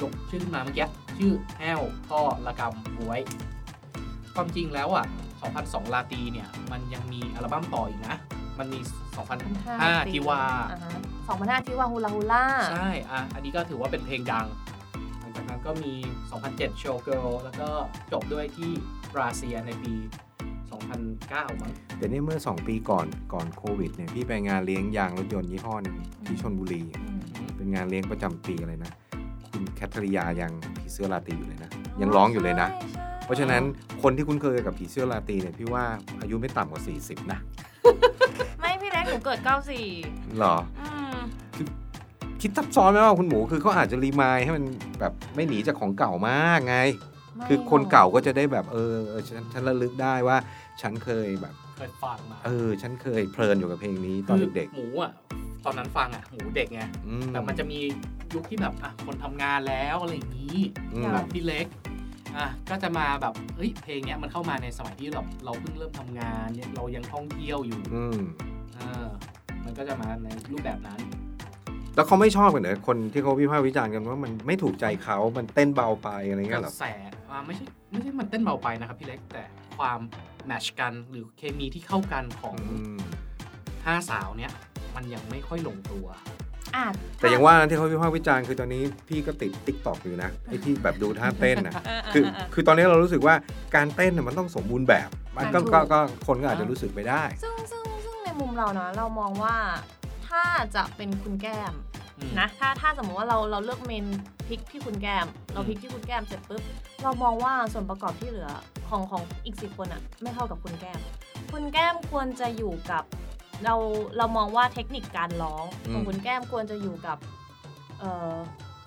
[0.00, 3.20] ยกชื่อขึ้นมาเมื่อกี้ชื่อแห้วพ่อละกำบวย
[4.34, 5.04] ความจริงแล้วอะ
[5.48, 8.16] 2002 ลาตรีเนี่ย มันยังมีอัลบั้มต่ออีกนะ
[8.58, 8.80] มันมี
[9.44, 10.42] 2005ที่ว่า
[11.28, 14.46] สองพันห้าที่ว่าฮูลาฮูล่าใช่อะอันนี้ก็ถือว่าเป็นเพลงดัง
[15.20, 15.92] หลังจากนั้นก็มี
[16.38, 17.68] 2007 Show Girl แล้วก็
[18.12, 18.70] จบด้วยที่
[19.14, 19.94] บราเซียในปี
[20.78, 25.96] 2009 มั้งแต่นี่เมื่อ 2 ปีก่อนก่อนโควิดเนี่ยพี่ไปงานเลี้ยงยางรถยนต์ยี่ห้อหนึง
[26.26, 26.82] ที่ชนบุรี
[27.56, 28.92] เป็นงานเลี้ยงประจำปีอะไรนะ
[29.50, 33.62] คุณแคทริยายังผีเสื้อราตรีอยู่เลยนะ ยังร้องอยู่เลยนะใช่ใช่เพราะฉะนั้น
[34.02, 35.84] คนที่คุ้นเคยกับผีเสื้อราตรีเนี่ยพี่ว่า
[36.20, 37.40] อายุไม่ต่ำกว่า 40 นะ
[38.60, 39.38] ไม่พี่เล็กหนูเกิด
[39.88, 41.16] 94หรออืม
[42.40, 44.64] คิดซับซ้อนไหมว่าคุณหมูคือเขาอาจจะรีมายให้มัน
[45.00, 46.76] แบบไม่หนีจากของเก่ามากไง
[47.36, 50.36] ไม่คือคนเก่าก็จะได้แบบเออเออฉันฉันระลึกได้ว่า
[50.80, 55.12] ฉันเคยแบบเคยฟังมาเออ ฉันเคยเพลินอยู่กับเพลงนี้ตอนเด็กหมูอะ
[55.64, 57.78] ตอนนั้นฟังอะหมูเด็กไงๆอืแต่มันจะมี
[58.34, 60.58] ยุคที่แบบอะคนทำงานแล้วอะไรอย่างนี้
[60.94, 61.66] อืมแบบพี่เล็ก
[62.36, 68.18] อะก็จะมาแบบเฮ้ยเพลงเนี้ยมันเข้ามาในสมัยที่เราเราเพิ่งเริ่มทำงานเนี่ยเรายังท่องเที่ยวอยู่อืม
[68.74, 69.06] เออ
[69.64, 71.00] มันก็จะมาในรูปแบบนั้น
[71.98, 76.86] แล้วเขาไม่ชอบกันเหรอคนที่เขาวิพากษ์วิจารณ์กันว่ามันไม่ถูกใจเขามันเต้นเบาไปอะไรกเงี้ยเหรอระแส
[77.30, 79.44] อ่าไม่ใช่ไม่ใช่มันเต้นเบาไปนะครับพี่เล็กแต่
[79.78, 79.98] ความ
[80.46, 82.98] แมทชกันหรือเคมีที่เข้ากันของอืม
[83.86, 84.52] ห้าสาวเนี้ย
[84.96, 86.24] มันยังไม่ค่อยลงตัวอะ
[87.18, 93.34] แต่อย่างว่านะที่เขาวิพากษ์วิจารณ์คือตอนนี้พี่ก็ติดติ๊กต็อกอยู่นะไอ้ที่แบบดูท่าเต้นนะเออเออคือเออคือตอนนี้เรารู้สึกว่า
[93.76, 99.56] การเต้นน่ะมันต้องสมบูรณ์แบบ มันก็ถูกก็ก็คนก็อาจจะรู้สึกไปได้ ซึ่งซึ่งซึ่งในมุมเรานะเรามองว่า
[100.28, 100.44] ถ้า
[100.76, 101.72] จะเป็นคุณแก้ม
[102.18, 104.06] อืมนะถ้าถ้าสมมติว่าเราเราเลือกเมน
[104.46, 106.62] พริกที่คุณแก้ม เราพริกที่คุณแก้มเสร็จปุ๊บ
[107.02, 108.50] เรามองว่าส่วนประกอบที่เหลือ
[108.88, 111.00] ของของอีกสิบคนอะไม่เท่ากับคุณแก้ม
[111.52, 113.04] คุณแก้มควรจะอยู่กับ
[113.64, 113.74] เรา
[114.16, 117.18] เรามองว่าเทคนิคการร้องของอืมคุณแก้มควรจะอยู่กับ
[117.98, 118.36] เอ่อ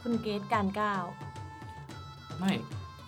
[0.01, 1.03] คุณเกตการก้าว
[2.39, 2.53] ไม่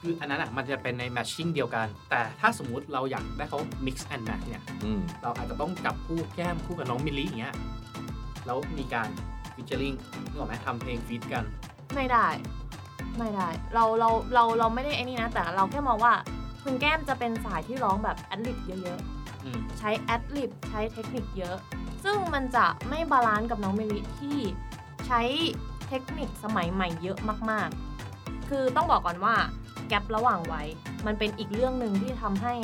[0.01, 7.55] คืออันนั้นอะมันจะเป็นในแมทชิ่งเดียวกัน แต่ถ้าสมมุติเราอยากได้เขา mix and match เนี่ยอืมเราอาจจะต้องจับคู่แก้มคู่กับน้องมิลลิอย่างเงี้ย
[8.46, 9.10] แล้วมีการ
[9.55, 9.93] ฟิชเชอริง
[10.29, 11.43] นึกออกไหมทำเพลงฟีดกัน
[11.96, 12.27] ไม่ได้
[13.20, 16.13] ไม่ได้ เราเราเราเราไม่ได้ไอ้นี่นะ แต่เราแค่มองว่า
[16.63, 19.23] คุณแก้มจะเป็นสายที่ร้องแบบ ad-lib เยอะอืมๆ
[19.79, 21.57] ใช้ ad-lib ใช้เทคนิคเยอะ
[22.03, 24.38] ซึ่งมันจะไม่ balance กับน้องเมลิที่
[25.07, 25.21] ใช้
[25.88, 27.17] เทคนิคสมัยใหม่เยอะ
[27.49, 29.36] มากๆ คือต้องบอกก่อนว่า
[29.89, 30.67] gap ระหว่างวัย
[31.06, 32.56] มันเป็นอีกเรื่องหนึ่งที่ทำให้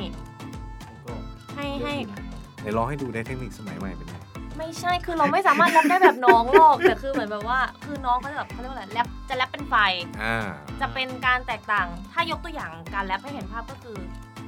[0.85, 1.13] แล้วก็
[1.55, 2.19] ให้เยให้อะอยู่นะ
[2.61, 4.17] ไหนลองให้ดูได้เทคนิคสมัยใหม่เป็นไง
[4.57, 9.75] ไม่ใช่คือเราไม่สามารถแรปได้แบบน้องหรอกแต่คือเหมือนแบบว่า คือน้องเขาจะแบบเขาเรียกว่าอะไรแรปจะแรปเป็นไฟ
[10.23, 10.47] อ่า
[10.81, 13.97] จะเป็นการแตกต่าง ถ้ายกตัวอย่างการแรปให้เห็นภาพก็คือ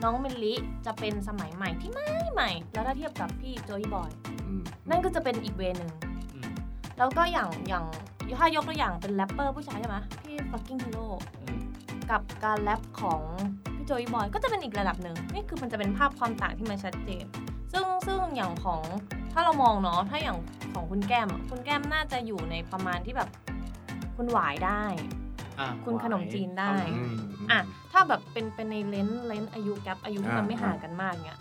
[0.04, 0.54] น้องเมลลิ
[0.86, 4.12] จะเป็นสมัยใหม่ที่ไม่ใหม่ แล้วถ้าเทียบกับพี่โจอี้บอย
[4.48, 5.92] อืมนั่นก็จะเป็นอีก way นึง
[6.34, 6.50] อืม
[6.98, 7.86] แล้วก็อย่างอย่าง
[8.40, 11.08] ถ้ายกตัวอย่างเป็นแรปเปอร์ผู้ชายใช่ไหมพี่ Fucking Hero
[11.40, 11.60] อืม
[12.12, 13.22] กับการแรปของ
[13.76, 17.26] พี่โจอี้บอยก็จะเป็นอีกระดับหนึ่งนี่คือมันจะเป็นภาพความต่างที่มันชัดเจน
[17.74, 18.82] ซึ่งซึ่งอย่างของ
[19.34, 20.38] ถ้าเรามองเนาะถ้าอย่าง
[20.74, 23.30] ของคุณแก้มอะคุณแก้มน่าจะอยู่ในประมาณที่แบบ
[24.18, 25.10] คุณหวายได้อะ
[25.86, 27.60] คุณขนมจีนได้เข้าอืใจมอะ
[27.92, 31.40] ถ้าแบบเป็นเป็นในเลนส์เลนส์อายุแกปอายุที่มันอ่าไม่ห่างกันมากเนี้ย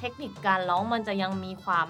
[0.00, 1.86] เทคนิคการร้องมันจะยังมีความ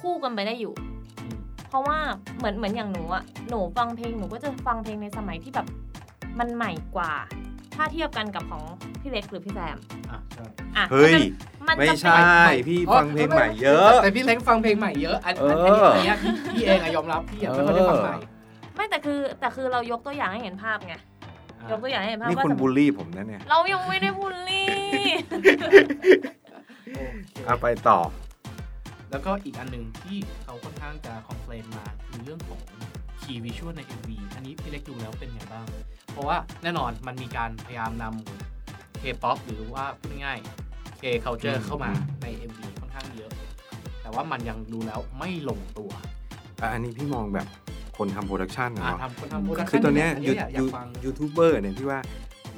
[0.00, 0.74] คู่กันไปได้อยู่
[1.20, 1.36] อืม
[1.68, 1.98] เพราะว่า
[2.36, 5.66] เหมือนเหมือนอย่างหนูอะหนูฟังเพลงหนูก็จะฟังเพลงในสมัยที่แบบ
[6.38, 7.12] มันใหม่กว่า
[7.74, 8.62] ถ้าเทียบกันกับของ
[9.00, 9.78] พี่เล็กหรือพี่แซม
[10.10, 10.44] อะใช่
[10.76, 11.12] อะเฮ้ย
[11.68, 12.18] มันไม่จะใช่
[12.68, 18.14] พี่ฟังเพลงใหม่เยอะ แต่พี่เล็กฟังเพลงใหม่เยอะ อันอันเอออันนี้อันนี้พี่พี่เองอะยอมรับพี่อะไม่ค่อยได้ฟังใหม่
[18.80, 21.02] ไม่แต่คือแต่คือเรายกตัวอย่างให้เห็นภาพไงอะ
[21.70, 24.68] ยกตัวอย่างให้เห็นภาพนี่ว่าคุณสมมบูลติลี่ผมนะเนี่ย เรายังไม่ได้บูลลี่
[25.28, 25.48] โอเค
[27.46, 27.98] เอาไปต่อ
[29.10, 32.60] แล้วก็อีกอันหนึ่งที่เขาค่อนข้างจะ complain มาคือเรื่องของ
[33.20, 35.66] key visual ใน MV อันนี้พี่เล็กดูแล้วเป็นไงบ้าง
[36.12, 41.90] เพราะว่าแน่นอนมันมีการพยายามนำ K-POP หรือว่าพูดง่ายๆ K-culture อืมเข้ามา
[42.22, 43.32] ใน MV ค่อนข้างเยอะ
[44.02, 45.90] แต่ว่ามันยังดูแล้วไม่ลงตัว
[46.60, 47.46] อะอันนี้พี่มองแบบ
[48.00, 51.98] คนทำ production นะอะเนาะทำคนทำ production คือตอนเนี้ยอัยูอยากอยูยากฟังยูทูบเบอร์เนี่ยพี่ว่า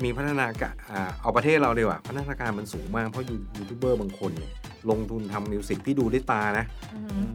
[0.05, 4.51] มีพัฒนาการอ่าเอาประเทศเราดีกว่าพัฒนาการมันสูงมากเพราะยูยูทูบเบอร์บางคนเนี่ย
[4.91, 7.31] ลงทุนทำ music พี่ดูด้วยตานะอืมอืม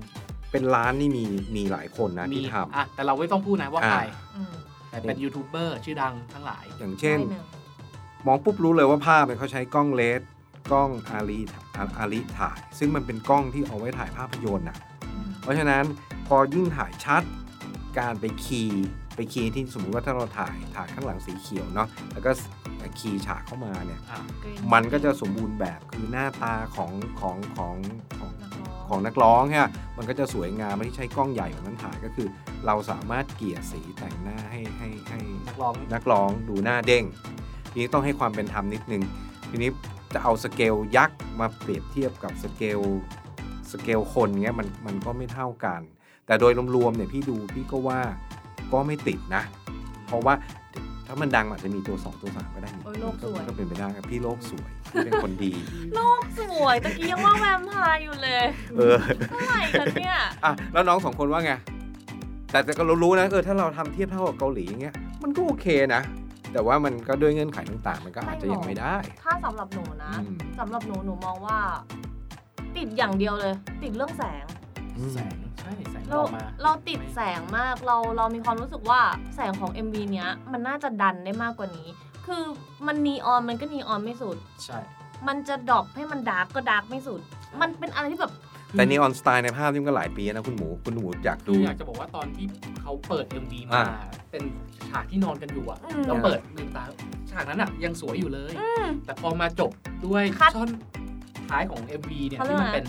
[0.52, 1.24] เป็นล้านนี่มี
[1.56, 4.02] มีหลายคนนะมีที่ทอะแต่เราไม่ต้องพูดนะว่าอ่าใคร
[4.36, 4.54] อืม
[4.90, 7.46] แต่เป็นยูทูบเบอร์ชื่อดังทั้งหลายำอย่างเช่นได้หนึ่ง
[8.26, 10.22] มองปุ๊บรู้เลยว่าภาพเนี่ยเขาใช้กล้อง RED
[10.72, 14.78] กล้อง ARRI อา ARRI ถ่าย ซึ่งมันเป็นกล้องที่เอาไว้ถ่ายภาพยนตร์อะ
[15.42, 15.84] เพราะฉะนั้น
[16.28, 17.24] พอยิ่งถ่ายชัด
[18.00, 22.32] การไป key ไป key ที่สมมุติว่าถ้าเราถ่ายถ่ายข้างหลังสีเขียวเนาะแล้วก็
[23.00, 24.20] key ฉากเข้ามาเนี่ยอะ
[24.74, 27.76] มันก็จะสมบูรณ์แบบคือหน้าตาของของของ
[28.20, 32.28] ของนักร้องของนักร้องเนี่ยมันก็จะสวยงามไม่ได้ใช้กล้องใหญ่แบบนั้นถ่ายก็คือ
[32.66, 37.04] เราสามารถเกลี่ยสีแต่งหน้าให้ให้ให้นักร้องนักร้องดูหน้าเด้ง
[37.72, 39.04] ทีนี้ต้องให้ความเป็นธรรมนิดนึง
[39.50, 39.70] ทีนี้
[40.14, 42.80] จะเอาสเกลยักษ์มาเปรียบเทียบกับสเกล
[43.72, 45.82] สเกลคนเงี้ยมันมันก็ไม่เท่ากัน
[46.28, 48.00] แต่โดยรวมๆเนี่ยพี่ดูพี่ก็ว่า
[48.74, 49.44] ก็ไม่ติดนะ
[50.08, 50.34] เพราะว่า
[51.08, 55.52] ถ้ามันดังอาจจะมีตัว 2 ตัว 3 ก็ได้นี่โอ้ยโลกสวยมันก็เป็นไปได้ครับพี่โลกสวยพี่เป็นคนดี
[55.96, 58.46] โลกสวยตะกี้ยังว่าแวมไพร์อยู่เลย
[58.78, 58.98] เออ
[59.30, 61.54] เท่าไหร่คะเนี่ยอะแล้วน้องสองคนว่าไง
[62.52, 66.02] แต่แต่ก็เรารู้นะเออถ้าเราทำเทียบเท่ากับเกาหลีอย่างเงี้ยมันก็โอเคนะ
[66.54, 71.58] แต่ว่ามันก็ด้วยเงื่อนไขต่างๆ มันก็อาจจะยังไม่ได้ ถ้าสำหรับหนูนะอืมสำหรับหนูหนูมองว่า
[72.78, 74.46] ติดอย่างเดียวเลย ติดเรื่องแสง
[74.98, 79.02] อืมแสงใช่แสงอเราอกมาเราติดแสงมากเราเรามีความรู้สึกว่า
[79.36, 81.88] แสงของ MV เนี้ยมันน่าจะดันได้มากกว่านี้
[82.26, 82.44] คือ
[82.88, 84.80] มันนีออนมันก็นีออนไม่สุด ใช่
[85.28, 87.22] มันจะดรอปให้มันดาร์กก็ดาร์กไม่สุด
[87.62, 88.34] มันเป็นอะไรที่แบบ
[88.74, 92.46] แต่นีออนสไตล์ในภาพนี่มันก็หลายปีนะคุณหมูคุณหมูอยากคืดูออยากจะบอกว่าตอนที่
[92.82, 93.86] เขาเปิด MV มาอ่า
[94.32, 94.44] เป็น
[94.90, 96.84] ฉากที่นอนกันอยู่อะอืมแล้วเปิดลืมตา
[97.32, 99.72] ฉากนั้นอะยังสวยอยู่เลยอืมแต่พอมาจบ
[100.06, 100.70] ด้วยคัดช่อน
[101.50, 102.86] ท้ายของ MV เนี่ยเขาเรียที่กมันว่าเป็น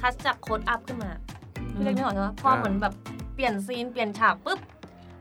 [0.00, 1.31] คัสจากโค้ดอัพขึ้นมาอืม
[1.74, 2.94] พี่เล็กนึกออกใช่ไหมพอเหมือนแบบ
[3.34, 4.60] เปลี่ยนซีนเปลี่ยนฉากปุ๊บ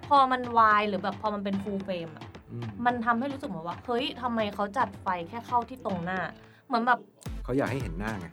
[0.10, 6.20] พอมันวายหรือแบบพอมันเป็นฟูลเฟรมอะอืมมันทำให้รู้สึกเหมือนว่า เฮ้ยทำไมเขาจัดไฟแค่เข้าที่ตรงหน้า
[6.68, 7.00] เหมือนแบบ
[7.44, 8.28] เขาอยากให้เห็นหน้าไง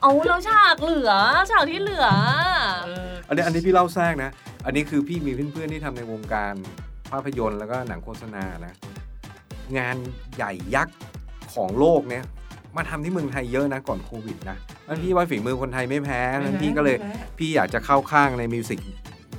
[0.00, 1.12] เอาแล้วฉากเหลือ
[1.50, 2.08] ฉากที่เหลือ
[2.86, 4.30] เอออันนี้อันนี้พี่เล่าแทรกนะ
[4.64, 6.54] อันนี้คือพี่มีเพื่อนๆที่ทำในวงการ
[7.10, 8.74] ภาพยนตร์แล้วก็หนังโฆษณานะ
[9.78, 9.96] งาน
[10.36, 10.96] ใหญ่ยักษ์
[11.54, 12.24] ของโลกเนี่ย
[12.76, 16.96] มาทำที่เมืองไทยเยอะนะก่อนโควิดนะแล้วพี่ว่าฝีมือคนไทยไม่แพ้นั้นพี่ก็เลย
[17.38, 18.80] พี่อยากจะเข้าข้างในมิวสิก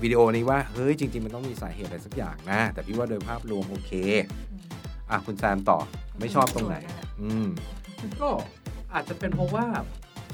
[0.04, 3.92] วิดีโอนี้ว่าเฮ้ยจริง ๆ มันต้องมีสาเหตุอะไรสักอย่างนะ แต่พี่ว่าโดยภาพรวมโอเค
[5.12, 5.80] อะคุณแซมต่อ
[6.20, 6.76] ไม่ชอบตรงไหน
[7.22, 7.48] อืม
[8.22, 8.30] ก็
[8.94, 9.66] อาจจะเป็นเพราะว่า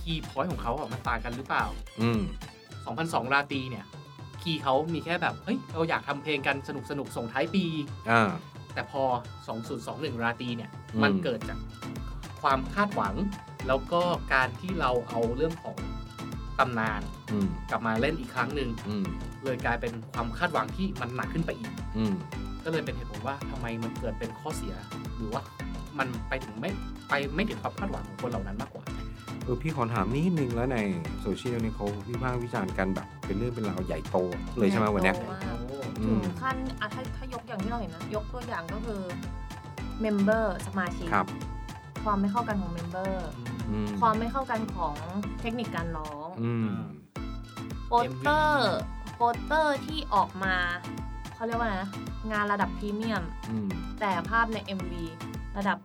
[0.01, 1.65] key point ของเขาอะมันต่างกันหรือเปล่า
[2.01, 2.21] อืม
[2.77, 3.85] 2002 ราตรีเนี่ย
[4.41, 7.65] key เขามีแค่แบบเฮ้ยเราอยากทำเพลงกันสนุกสนุกๆส่งท้ายปี
[8.11, 8.29] อ่า
[8.73, 9.03] แต่พอ
[9.63, 11.59] 2021 ราตรีเนี่ยอืมมันเกิดจาก
[12.43, 13.15] ความคาดหวัง
[13.67, 14.01] แล้วก็
[14.33, 15.75] การที่เราเอาเรื่องของ
[16.59, 17.01] ตำนาน
[17.31, 19.05] อืมกลับมาเล่นอีกครั้งหนึ่งอืม
[19.43, 22.13] เลยกลายเป็นความคาดหวังที่มันหนักขึ้นไปอีกอืม
[22.63, 24.73] ก็เลยเป็นเหตุผลว่าทำไมมันเกิดเป็นข้อเสีย
[25.17, 25.41] หรือว่า
[25.99, 26.71] มันไปถึงไม่
[27.09, 28.83] ไปไม่ถึงความคาดหวังของคนเหล่านั้นมากกว่า
[29.43, 30.77] เออพี่ขอถามนิดนึงแล้วใน
[31.21, 34.17] โซเชียลนี่เขาวิพากษ์วิจารณ์กันแบบเป็นเรื่องเป็นราวใหญ่โต
[34.57, 35.57] เลยใช่ไหมวันเนี้ยใหญ่โตมาก
[35.99, 39.01] อืถึมงขั้นอะถ้าถ้ายกอย่างที่เราเห็นนะ ยกตัวอย่างก็คือ
[40.01, 41.07] member สมาชิก
[42.05, 43.29] ครับความไม่เข้ากันของ member
[43.69, 44.95] อืมความไม่เข้ากันของ
[45.39, 46.69] เทคนิคการร้องอืม
[47.87, 48.75] โปสเตอร์
[49.15, 50.55] โปสเตอร์ที่ออกมา
[51.35, 51.89] เขาเรียกว่าไงนะ
[52.31, 53.67] งานระดับพรีเมียมอืม
[53.99, 54.93] แต่ภาพใน MV
[55.57, 55.77] ระดับ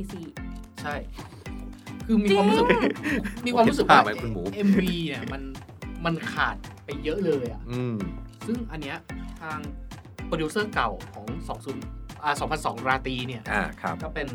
[0.00, 0.94] 144ใช่
[2.06, 2.66] คือมีความรู้สึก
[3.46, 5.42] มีความรู้สึกภาว่าพไหมคุณหมู MV เนี่ยมัน
[6.04, 7.96] มันขาดไปเยอะเลยอะอืม
[8.46, 8.98] ซึ่งอันเนี้ย
[9.42, 9.58] ทาง
[10.26, 11.24] โปรดิวเซอร์เก่าของ
[11.66, 14.28] 20อ่า 2002 ราตรีเนี่ยอ่าครับก็เป็น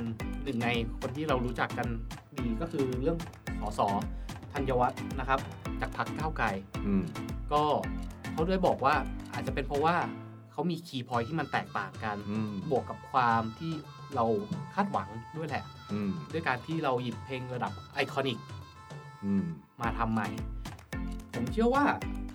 [0.44, 0.70] หนึ่งใน
[1.00, 1.88] คนที่เรารู้จักกัน
[2.38, 3.18] ดีก็คือเรื่อง
[3.60, 3.88] สอสอ
[4.54, 5.40] ธัญวัฒน์นะครับ
[5.82, 6.48] จากพรรคก้าวไกล
[6.86, 7.04] อืม
[7.52, 7.62] ก็
[8.32, 8.96] เขาด้วยบอกว่า
[9.34, 9.96] อาจจะเป็นเพราะว่า
[10.52, 13.74] เขามี key point ที่มันแตกต่างกันอืมบวกกับความที่
[14.16, 14.26] เรา
[14.74, 18.38] คาดหวังด้วยแหละอืมด้วยการที่เราหยิบเพลงระดับ iconic
[19.24, 19.46] อืม
[19.82, 20.30] มาทำใหม่
[21.34, 21.86] ผมเชื่อว่า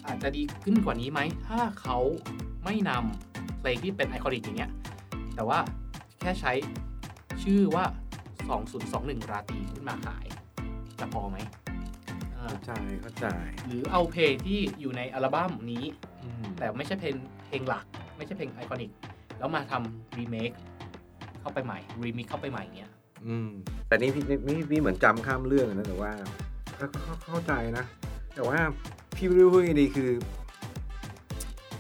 [0.06, 1.98] อาจจะดีขึ้นกว่านี้ไหม ถ้าเขา
[2.64, 4.70] ไม่นำเพลงที่เป็น iconic อย่างเงี้ย
[5.34, 5.58] แต่ว่า
[6.20, 6.52] แค่ใช้
[7.42, 7.84] ชื่อว่า
[8.58, 10.26] 2021 ราตรีขึ้นมาขาย
[11.00, 11.38] จะพอไหม
[12.36, 13.26] อ่าเข้าใจเข้าใจ
[13.66, 15.84] หรือเอาเพลงที่อยู่ในอัลบั้มนี้
[16.22, 17.14] อืมแต่ไม่ใช่เพลง
[17.46, 17.84] เพลงหลัก
[18.16, 18.90] ไม่ใช่เพลง iconic
[19.38, 20.50] แล้วมาทำรีเมค
[21.40, 22.92] เข้าไปใหม่ รีมิกเข้าไปใหม่เงี้ย
[23.26, 23.48] อืม
[23.88, 26.12] แต่นี่พี่นี่พี่เหมือนจำข้ามเรื่องนะแต่ว่า
[26.78, 27.84] ก็ก็เข้าใจนะ
[28.34, 28.58] แต่ว่า
[29.16, 30.10] พี่ไม่รู้พูดยังไงดีคือ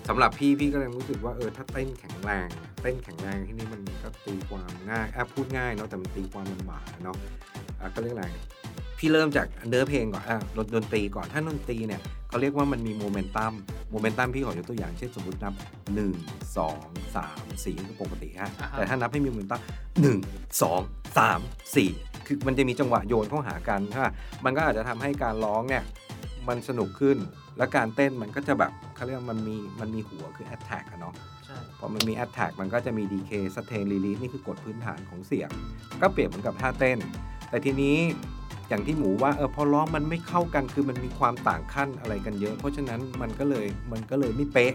[0.08, 2.48] สำหรับพี่พี่ก็เลยรู้สึกว่าเออถ้าเต้นแข็งแรง
[2.82, 7.16] เต้นแข็งแรงที่นี่มันก็ตีความง่ายอะพูดง่ายเนาะแต่มันตีความลำบากเนาะ
[7.80, 8.26] อะก็เรียกอะไร
[8.98, 13.52] พี่เริ่มจากเนื้อเพลงก่อนอะดนดนตรีก่อนถ้าดนตรีเนี่ยเขาเรียกว่ามันมีโมเมนตัม
[13.90, 15.54] โมเมนตัมพี่ขอยกตัวอย่างเช่นสมมตินับ
[15.94, 19.60] 1 2 3 4คือปกติฮะอ่าฮะแต่ถ้านับให้มีโมเมนตัม
[20.00, 20.18] หนึ่ง
[20.62, 20.80] สอง
[21.18, 21.40] สาม
[21.76, 21.90] สี่
[22.26, 24.04] คือมันจะมีจังหวะโยนเข้าหากันถ้า
[24.44, 25.84] มันก็อาจจะทำให้การร้องเนี่ย
[26.48, 27.16] มันสนุกขึ้น
[27.58, 31.14] และการเต้นมันก็จะแบบเขาเรียกว่ามันมีมันมีหัวคือ attack อะเนาะ
[31.46, 35.50] ใช่พอมันมี attack มันก็จะมี decay sustain release นี่คือกฎพื้นฐานของเสียง
[36.00, 36.98] ก็เปรียบเหมือนกับท่าเต้น
[37.50, 37.96] แต่ทีนี้
[38.68, 44.74] อย่างที่หมูว่าเออพอร้องมันไม่เข้ากันคือมันมีความต่างขั้นอะไรกันเยอะ เพราะฉะนั้นมันก็เลยมันก็เลยไม่เป๊ะ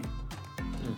[0.82, 0.96] อืม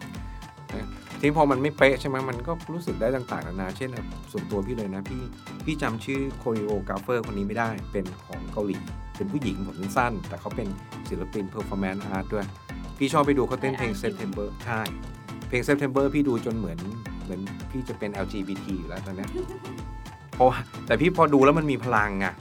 [0.75, 0.89] นะ
[1.21, 5.23] ทีนี้พอมันไม่เป๊ะใช่ไหมมันก็รู้สึกได้ต่างๆนานา เช่นอะส่วนตัวพี่เลยนะ พี่
[5.65, 8.79] พี่จำชื่อโค r ริโอกราฟเฟอร์คนนี้ไม่ได้ เป็นของเกาหลี
[9.17, 10.69] เป็นผู้หญิงผมสั้นๆ แต่เขาเป็น
[11.09, 12.47] ศิลปิน performance art ด้วย
[12.99, 14.81] พี่ชอบไปดูเขาเต้นเพลง September ใช่
[15.49, 16.79] เพลง September พี่ดูจนเหมือน
[17.25, 19.31] เหมือนพี่จะเป็น LGBT อยู่แล้วตอนเนี้ย
[20.35, 22.35] เพราะว่าแต่พี่พอดูแล้วมันมีพลังอะ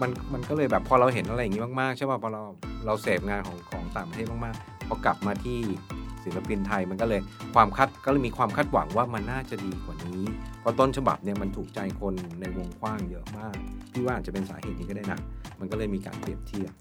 [0.00, 2.42] มันมันก็เลยแบบพอเราเห็นอะไรอย่างนี้มากๆใช่ป่ะพอเรา
[2.86, 5.58] เราเสพงานของของต่างประเทศมากๆพอกลับมาที่
[6.24, 7.20] ศิลปินไทยมันก็เลย
[7.54, 10.22] ความคาดก็เลยมีความคาดหวังว่ามันน่าจะดีกว่านี้
[10.60, 13.54] เพราะต้นฉบับเนี่ยมันถูกใจคนในวงกว้างเยอะมาก
[13.92, 15.18] พี่ว่าอาจจะเป็นสาเหตุนี้ก็ได้นะ
[15.60, 16.72] มันก็เลยมีการเปรียบเทียบ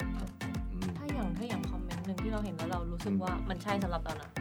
[0.72, 4.32] อืมถ้าอย่างถ้าอย่างคอมเมนต์หนึ่งที่เราเห็นแล้วเรารู้สึกอืมว่ามันใช่สำหรับเรานะ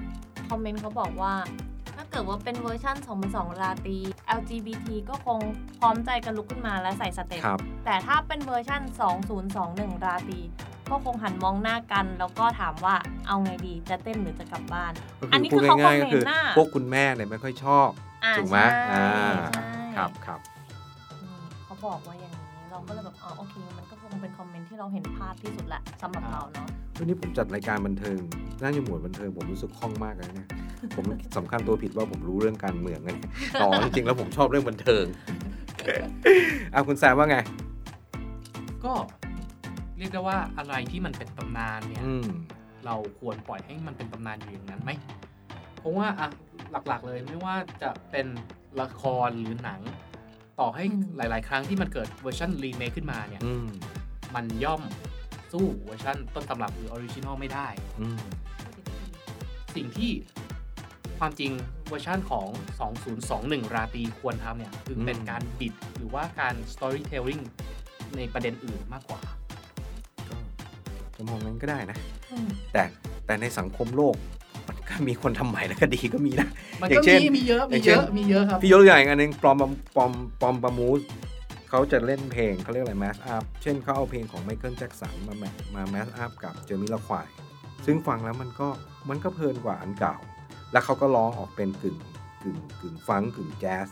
[0.51, 1.35] คอมเมนต์เขาบอกว่า
[1.97, 2.97] ถ้าเกิดว่าเป็นเวอร์ชัน
[3.29, 3.99] 2002ราตรี
[4.39, 5.39] LGBT ก็คง
[5.79, 8.83] พร้อมใจกันลุกขึ้นมาและใส่สเต็ปครับแต่ถ้าเป็นเวอร์ชัน
[9.43, 10.41] 2021 ราตรี
[10.91, 12.95] ก็คงหันมองหน้ากัน แล้วก็ถามว่า
[13.27, 17.89] เอาไงดีจะเต้นหรือจะกลับบ้านก็อัคืนอนี้พูดคือเขาง่ายๆก็คือคอมเมนต์น่ะพวกคุณแม่เนี่ยไม่ค่อยชอบ
[18.25, 19.07] อ่าถูกไหมใช่อ่า
[19.55, 19.65] ใช่
[19.97, 20.41] ครับครับ
[21.25, 28.19] นี่เขาบอกว่าอย่างนี้เราก็เลยแบบอ๋อโอเคมันก็คงเป็นคอมเมนต์ที่เราเห็นภาพที่สุดแหละสำหรับเราเนาะวันนี้ผมจัดรายการบันเทิง
[28.63, 30.49] น่าจะหมวดบันเทิงผมรู้สึกคล่องมากเลยเนี่ย
[30.97, 31.05] ผม
[31.37, 33.11] สำคัญตัวผิดว่าผมรู้เรื่องการเมืองไง
[33.61, 35.05] อ๋อจริงๆแล้วผมชอบเรื่องบันเทิง
[36.75, 37.37] อะคุณแซมว่าไง
[38.85, 38.93] ก็
[39.99, 42.29] เรียกได้ว่าอะไรที่มันเป็นตำนานเนี่ยอืม
[42.87, 44.91] เราควรปล่อยให้มันเป็นตำนานอยู่อย่างนั้นไหม
[45.79, 46.29] เพราะว่าอะ
[46.89, 48.27] หลักๆเลยไม่ว่าจะเป็น
[48.81, 49.81] ละครหรือหนัง
[50.61, 53.69] ต่อให้อืมหลาย ๆ ครั้งที่มันเกิดเวอร์ชันรีเมคขึ้นมาเนี่ยอืม
[54.35, 54.83] มันย่อม
[55.53, 57.69] สู้เวอร์ชันต้นตำรับหรือ original ไม่ได้
[58.01, 58.21] อืม
[59.77, 60.11] สิ่งที่
[61.19, 61.53] ความจริง
[61.89, 62.47] เวอร์ชันของ
[63.11, 67.43] 2021 ราตรีควรทำเนี่ยคือเป็นอืมการบิดหรือว่าการ storytelling
[68.17, 69.38] ในประเด็นอื่นมากกว่าก็
[71.19, 71.97] จะมองนั้นก็ได้นะ
[72.33, 72.83] อืมแต่
[73.27, 74.17] แต่ในสังคมโลก
[74.69, 76.49] มันก็มีคนทำใหม่แล้วก็ดีก็มีนะ
[76.81, 79.57] มันอย่าก็งเช่นมีมีเยอะอมีย่างเช่เยนอะมีเยอะครับพี่ยกตัวอย่างอีกอันหนึงปลอม
[79.97, 81.01] ปลอมปลอมประมูส
[81.71, 87.27] เขาจะเล่นเพลงเขาเรียกอะไรแมสอัพเช่นเขาเอาเพลงของไมเคิลแจ็คสันมาแมมาแมสอัพกับเจอร์มิลลาควาย
[87.87, 88.69] ซึ่งฟังแล้วมันก็
[89.09, 90.17] มันก็เพลินกว่าอันเก่า
[90.73, 91.97] แล้วเขาก็ร้องออกเป็นกึ่ง
[92.43, 93.87] กึ่งกึ่งฟังก์กึ่งแจ๊ส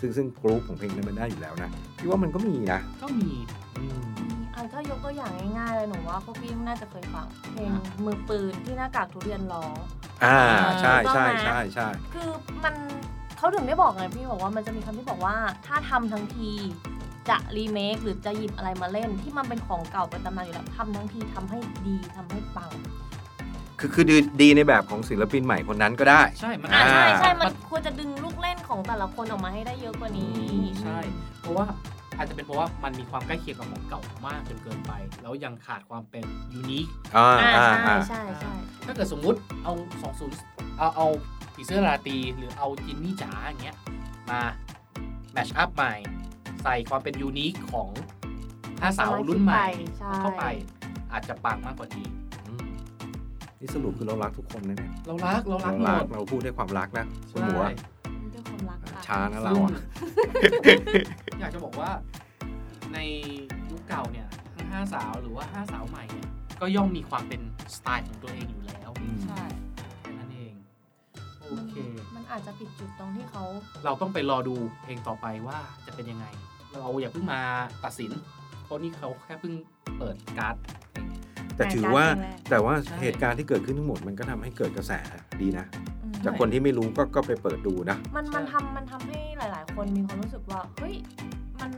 [0.00, 3.30] ซึ่งซึ่งกรุ๊ปของเพลงนั้นมันได้อยู่แล้วนะพี่ว่ามันก็มีนะก็มี
[3.76, 4.09] อืมอันถ้า
[4.90, 7.70] ยกตัวอย่างง่ายๆเลยหนูว่าพวกพี่น่าจะเคยฟังเพลง
[8.04, 9.76] มือปืนที่หน้ากากทุเรียนร้อง
[10.24, 10.38] อ่า
[10.80, 12.28] ใช่ถูกต้ใช่องไหมใช่ใช่คือ
[12.64, 12.74] มัน
[13.38, 16.50] เขาถึงได้บอกไงพี่บอกว่ามันจะมีคำที่บอกว่าถ้าทำทั้งที
[17.28, 22.70] จะรีเมคหรือจะหยิบอะไรมาเล่น ที่มันเป็นของเก่าเป็นตำนานอยู่แล้วทำทั้งทีทำให้ดีทำให้ปัง
[23.78, 30.34] คือคือดีดีในแบบของศิลปินใหม่คนนั้นก็ได้ ใช่มันอ่าใช่ใช่มัมันควรจะดึงลูกเล่นของแต่ละคนออกมาให้ได้เยอะกว่านี้
[30.82, 30.98] ใช่
[31.40, 31.66] เพราะว่า
[32.20, 36.84] อาจจะเป็นเพราะว่ามันมีความใกล้เคียงกับของเก่ามากจนเกินไป แล้วยังขาดความเป็นยูนิค
[37.16, 38.52] อ่าอ่าอ่าใช่อ่าใช่ใช่
[38.86, 39.74] ถ้าเกิดสมมุติเอา
[40.26, 41.06] 20เอาเอา
[41.54, 43.76] ผีเสื้อราตรีหรือเอาจินนี่จ๋าอย่างเงี้ย
[44.30, 44.40] มา
[45.32, 45.94] แมชอัพใหม่
[46.62, 47.88] ใส่ความเป็นยูนิคของ
[48.80, 49.66] ห้าสาวรุ่นใหม่
[49.98, 50.44] ใช่เข้าไป
[51.12, 52.06] อาจจะปังมากกว่านี้
[52.46, 52.68] อืม
[53.60, 57.70] นี่สรุปคือเรารักทุกคนนะเนี่ยเรารักเรารักเราหมรักดเราพูดด้วยความรักนะคุณใช่หมูอะ
[58.34, 59.72] ด้วยความรักค่ะ ช้านะเราอะ
[61.40, 61.90] อยากจะบอกว่า
[62.94, 62.98] ใน
[63.70, 66.28] ยุคเก่าเนี่ยทั้งห้าสาวหรือว่าห้าสาวใหม่เนี่ย
[66.60, 67.40] ก็ย่อมมีความเป็น
[67.76, 69.42] สไตล์ของตัวเองอยู่แล้วอืมใช่
[70.00, 70.54] แค่นั้นเอง
[71.40, 71.74] โอเค
[72.14, 73.44] มันอาจจะผิดจุดตรงที่เขา
[73.84, 76.26] เราต้องไปรอดูเพลงต่อไปว่าจะเป็นยังไง
[76.80, 77.40] เราอย่าเพิ่งมา
[77.84, 78.10] ตัดสิน
[78.64, 79.54] เพราะนี่เขาแค่เพิ่ง
[79.98, 80.56] เปิดการ์ด
[81.60, 84.92] แต่ถือว่าแต่การเพลงแรกแต่ว่าใช่เหตุการณ์ที่เกิดขึ้นทั้งหมดมันก็ทำให้เกิดกระแส
[85.40, 85.66] ดีนะ
[86.02, 90.94] อืมจากคนที่ไม่รู้ก็ก็ไปเปิดดูนะ มันมันทำมันทำให้หลาย ๆ คนมีความรู้สึกว่าเฮ้ย
[91.60, 91.70] มัน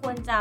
[0.00, 0.38] ควรจะ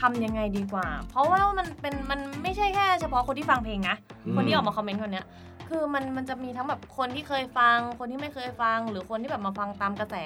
[0.00, 3.96] ทำยังไงดีกว่า เพราะว่ามันเป็นมันไม่ใช่แค่เฉพาะคนที่ฟังเพลงนะ
[4.26, 5.26] อืมคนที่ออกมาคอมเมนต์คนเนี้ย
[5.68, 10.16] คือมันมันจะมีทั้งแบบคนที่เคยฟัง คนที่ไม่เคยฟัง หรือคนที่แบบมาฟังตามกระแส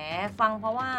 [0.41, 0.91] ฟังเพราะว่า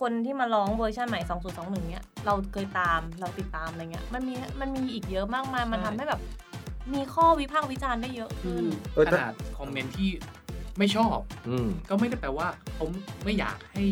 [0.00, 6.20] คนที่มาร้องเวอร์ชันใหม่ 2021 เนี้ยเราเคยตามเราติดตามอะไรเงี้ยมันมีมันมีอีกเยอะมากมายมันทำให้แบบ
[6.94, 10.10] มีข้อวิพากษ์วิจารณ์ได้เยอะคืขึ้อนเออขถ้านาดคอมเมนต์ที่
[10.78, 12.90] ไม่ชอบอืมก็ไม่ได้แปลว่า ผม
[13.24, 13.84] ไม่อยากให้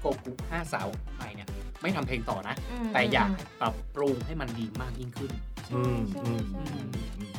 [0.00, 1.48] โกกุห้าสาวใหม่เนี่ย
[1.82, 2.54] ไม่ทำเพลงต่อนะ
[2.84, 3.30] มแต่อยาก
[3.60, 5.30] ปรับปรุงให้มันดีมากยิ่งขึ้น
[5.66, 6.62] ใช่ใช่ใช่
[7.16, 7.32] อืม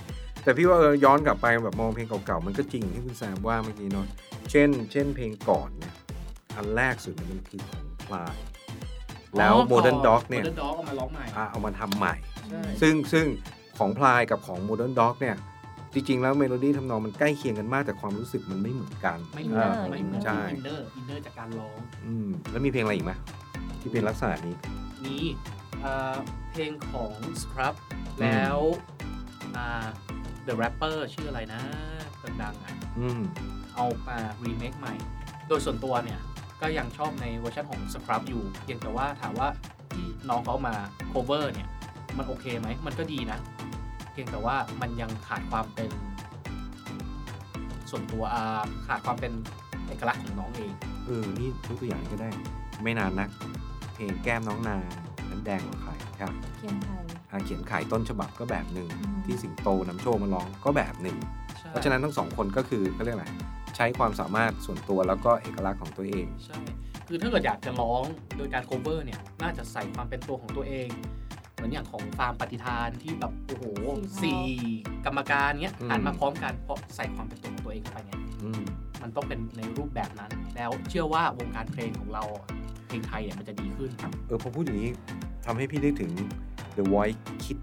[0.43, 4.05] แต่พี่ว่าเออย้อนกลับไปแบบมองเพลงเก่าๆ มันก็จริงที่คุณแซมว่าเมื่อกี้เนาะ
[4.51, 5.93] เช่น เช่นเพลงก่อนเนี่ย
[6.55, 8.33] อันแรกสุดเนี่ยมันคือของ พลาย
[9.37, 12.15] แล้ว Modern Dog เนี่ย Modern Dog เอามาร้องใหม่อะเอามาทำใหม่
[12.49, 13.25] ใช่ซึ่งซึ่ง
[13.77, 15.35] ของพลายกับของ Modern Dog เนี่ย
[15.93, 23.13] จริง ๆ แล้วเมโลดี้ทำนองมันใกล้เคียงกันมากแต่ความรู้สึกมันไม่เหมือนกันไม่เหมือนอ่าไม่เหมือนใช่ inner inner จากการร้องอืมแล้วมีเพลงอะไรอีกไหม
[23.81, 24.55] ที่เป็นลักษณะนี้
[25.05, 25.17] มี
[25.81, 26.15] เอ่อ
[26.51, 27.75] เพลงของ Scrub
[28.21, 28.57] แล้ว
[29.55, 29.85] อ่า
[30.47, 31.61] The Rapper ชื่ออะไรนะ
[32.43, 33.21] ดังๆอะ อืม
[33.75, 34.93] เอามารีเมคใหม่
[35.47, 36.19] โดยส่วนตัวเนี่ย
[36.61, 39.47] ก็ยังชอบในเวอร์ชันของ Scrub อยู่เพียงแต่ว่าถามว่า
[39.93, 40.75] ที่น้องเขาเอามา
[41.11, 41.69] cover เนี่ย
[42.17, 43.39] มันโอเคไหมมันก็ดีนะ
[44.11, 45.89] เพียงแต่ว่ามันยังขาดความเป็น
[47.89, 49.31] ส่วนตัวอ่าขาดความเป็น
[49.87, 50.73] เอกลักษณ์ของน้องเอง
[51.05, 52.29] เออ นี่ยกตัวอย่างก็ได้
[52.83, 53.29] ไม่นานนัก
[53.93, 54.81] เพลงแก้มน้องนาง
[55.29, 55.91] น้ำแดงกว่าใคร
[56.21, 61.17] ครับเคียงไทยอาเขียนขายต้นฉบับก็แบบหนึ่งอืมที่สิงโตน้ำโชคมาร้องก็แบบหนึ่ง
[61.69, 63.27] เพราะฉะนั้นทั้งสองคนก็คือเขาเรียกอะไร
[63.75, 66.59] ใช้ความสามารถส่วนตัวแล้วก็เอกลักษณ์ของตัวเองใช่
[67.07, 68.03] คือถ้าเกิดอยากจะร้อง
[68.37, 70.89] โดยการ cover เนี่ยน่าจะใส่ความเป็นตัวของตัวเอง
[71.53, 73.63] เหมือนอย่างของฟาร์มปฏิทานที่แบบโอ้โห
[74.21, 74.75] สี่สี่
[75.05, 78.63] กรรมการเนี้ยอืมหันมาพร้อมกันเพราะใส่ความเป็นตัวของตัวเองเข้าไปไงอืม
[79.01, 82.23] มันต้องเป็นในรูปแบบนั้น แล้วเชื่อว่าวงการเพลงของเรา
[82.87, 83.89] เพลงไทยเนี่ยมันจะดีขึ้น
[84.27, 84.91] เออพอพูดอย่างนี้
[85.45, 86.11] ทำให้พี่นึกถึง
[86.77, 87.57] The Voice Kid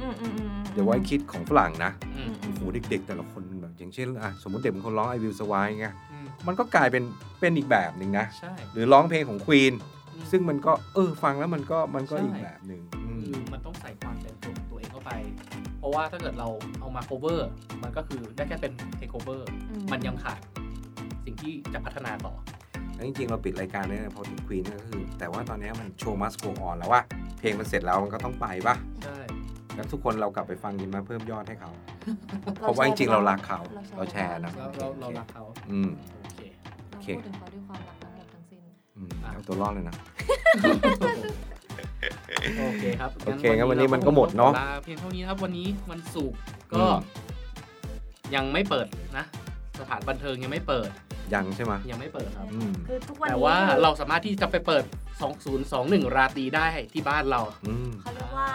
[0.00, 7.04] อืมอืมอืม The Voice Kid ของฝรั่งนะอืมโอ้โหเด็กๆ แต่ละคนแบบ อย่างเช่นอะสมมติเด็กบางคนร้อง I Will Survive ไงอืมมันก็กลายเป็น
[7.40, 9.74] เป็นอีกแบบหนึ่งนะใช่หรือร้องเพลงของ Queen
[10.14, 15.12] อืมซึ่งมันก็เออฟังแล้วมันก็มันก็ใช่อีกแบบหนึ่งอืมคือมันต้องใส่ความเป็นตัวของตัวเองเข้าไป
[15.78, 16.48] เพราะว่าถ้าเกิดเรา
[16.80, 17.40] เอามา cover
[17.82, 19.40] มันก็คือได้แค่เป็น take cover
[19.92, 20.40] มันยังขาด
[21.24, 22.34] สิ่งที่จะพัฒนาต่อ
[22.94, 27.02] แล้วจริงๆ เราปิดรายการเนี่ยพอถึง Queen ก็คือ แต่ว่าตอนนี้มันโชว์ must go on แล้วว่า
[27.38, 29.18] เพลงมันเสร็จแล้วมันก็ต้องไปป่ะใช่
[29.74, 31.70] แล้วทุกคนเรากลับไปฟังกันมาเพิ่มยอดให้เขา
[32.60, 33.58] เพราะว่าจริงๆเรารักเขา
[33.96, 35.90] เราแชร์นะเราเราเรารักเขาอืม
[36.22, 36.40] โอเค
[36.90, 38.62] เราโอเคพูดถึงเขาด้วยความรักทั้งหมดทั้งสิ้น
[38.96, 39.94] อืมเอาตัวรอดเลยนะ
[42.58, 46.38] โอเคครับโอเคงั้นวันนี้มันก็หมดเนอะลเพียงเท่านี้นะครับวันนี้วันศุกร์
[46.74, 46.90] อืก็ม
[48.34, 48.86] ยังไม่เปิด
[49.18, 49.24] นะ
[49.80, 50.90] สถานบันเทิงยังไม่เปิด
[51.34, 54.84] ยังใช่ไหมยังไม่เปิดครับอืมคือทุกวันแต่นี้ว่าคือเราสามารถที่จะไปเปิด
[55.50, 58.50] 2021 ราตรีได้ที่บ้านเราอืมเขาเรียกว่า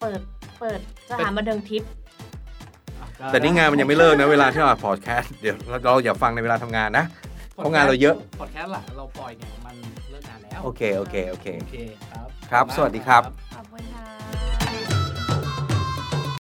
[0.00, 0.20] เปิด
[0.60, 2.01] เปิดสถานบันเทิงทิพย์อะก็
[3.28, 7.04] แต่นี่งานมันยังไม่เลิกนะเวลาที่เราพอดแคสต์เดี๋ยวเราเราอย่าฟังในเวลาทำงานนะ
[7.54, 9.74] เพราะงานเราเยอะพอดแคสต์ล่ะเราปล่อยเนี่ยมัน
[10.10, 11.74] เลิกงานแล้วโอเคโอเคโอเคโอเค
[12.10, 13.22] ครับครับขอณมากสวัสดีครับ
[13.56, 14.41] ขอบคุณค่ะ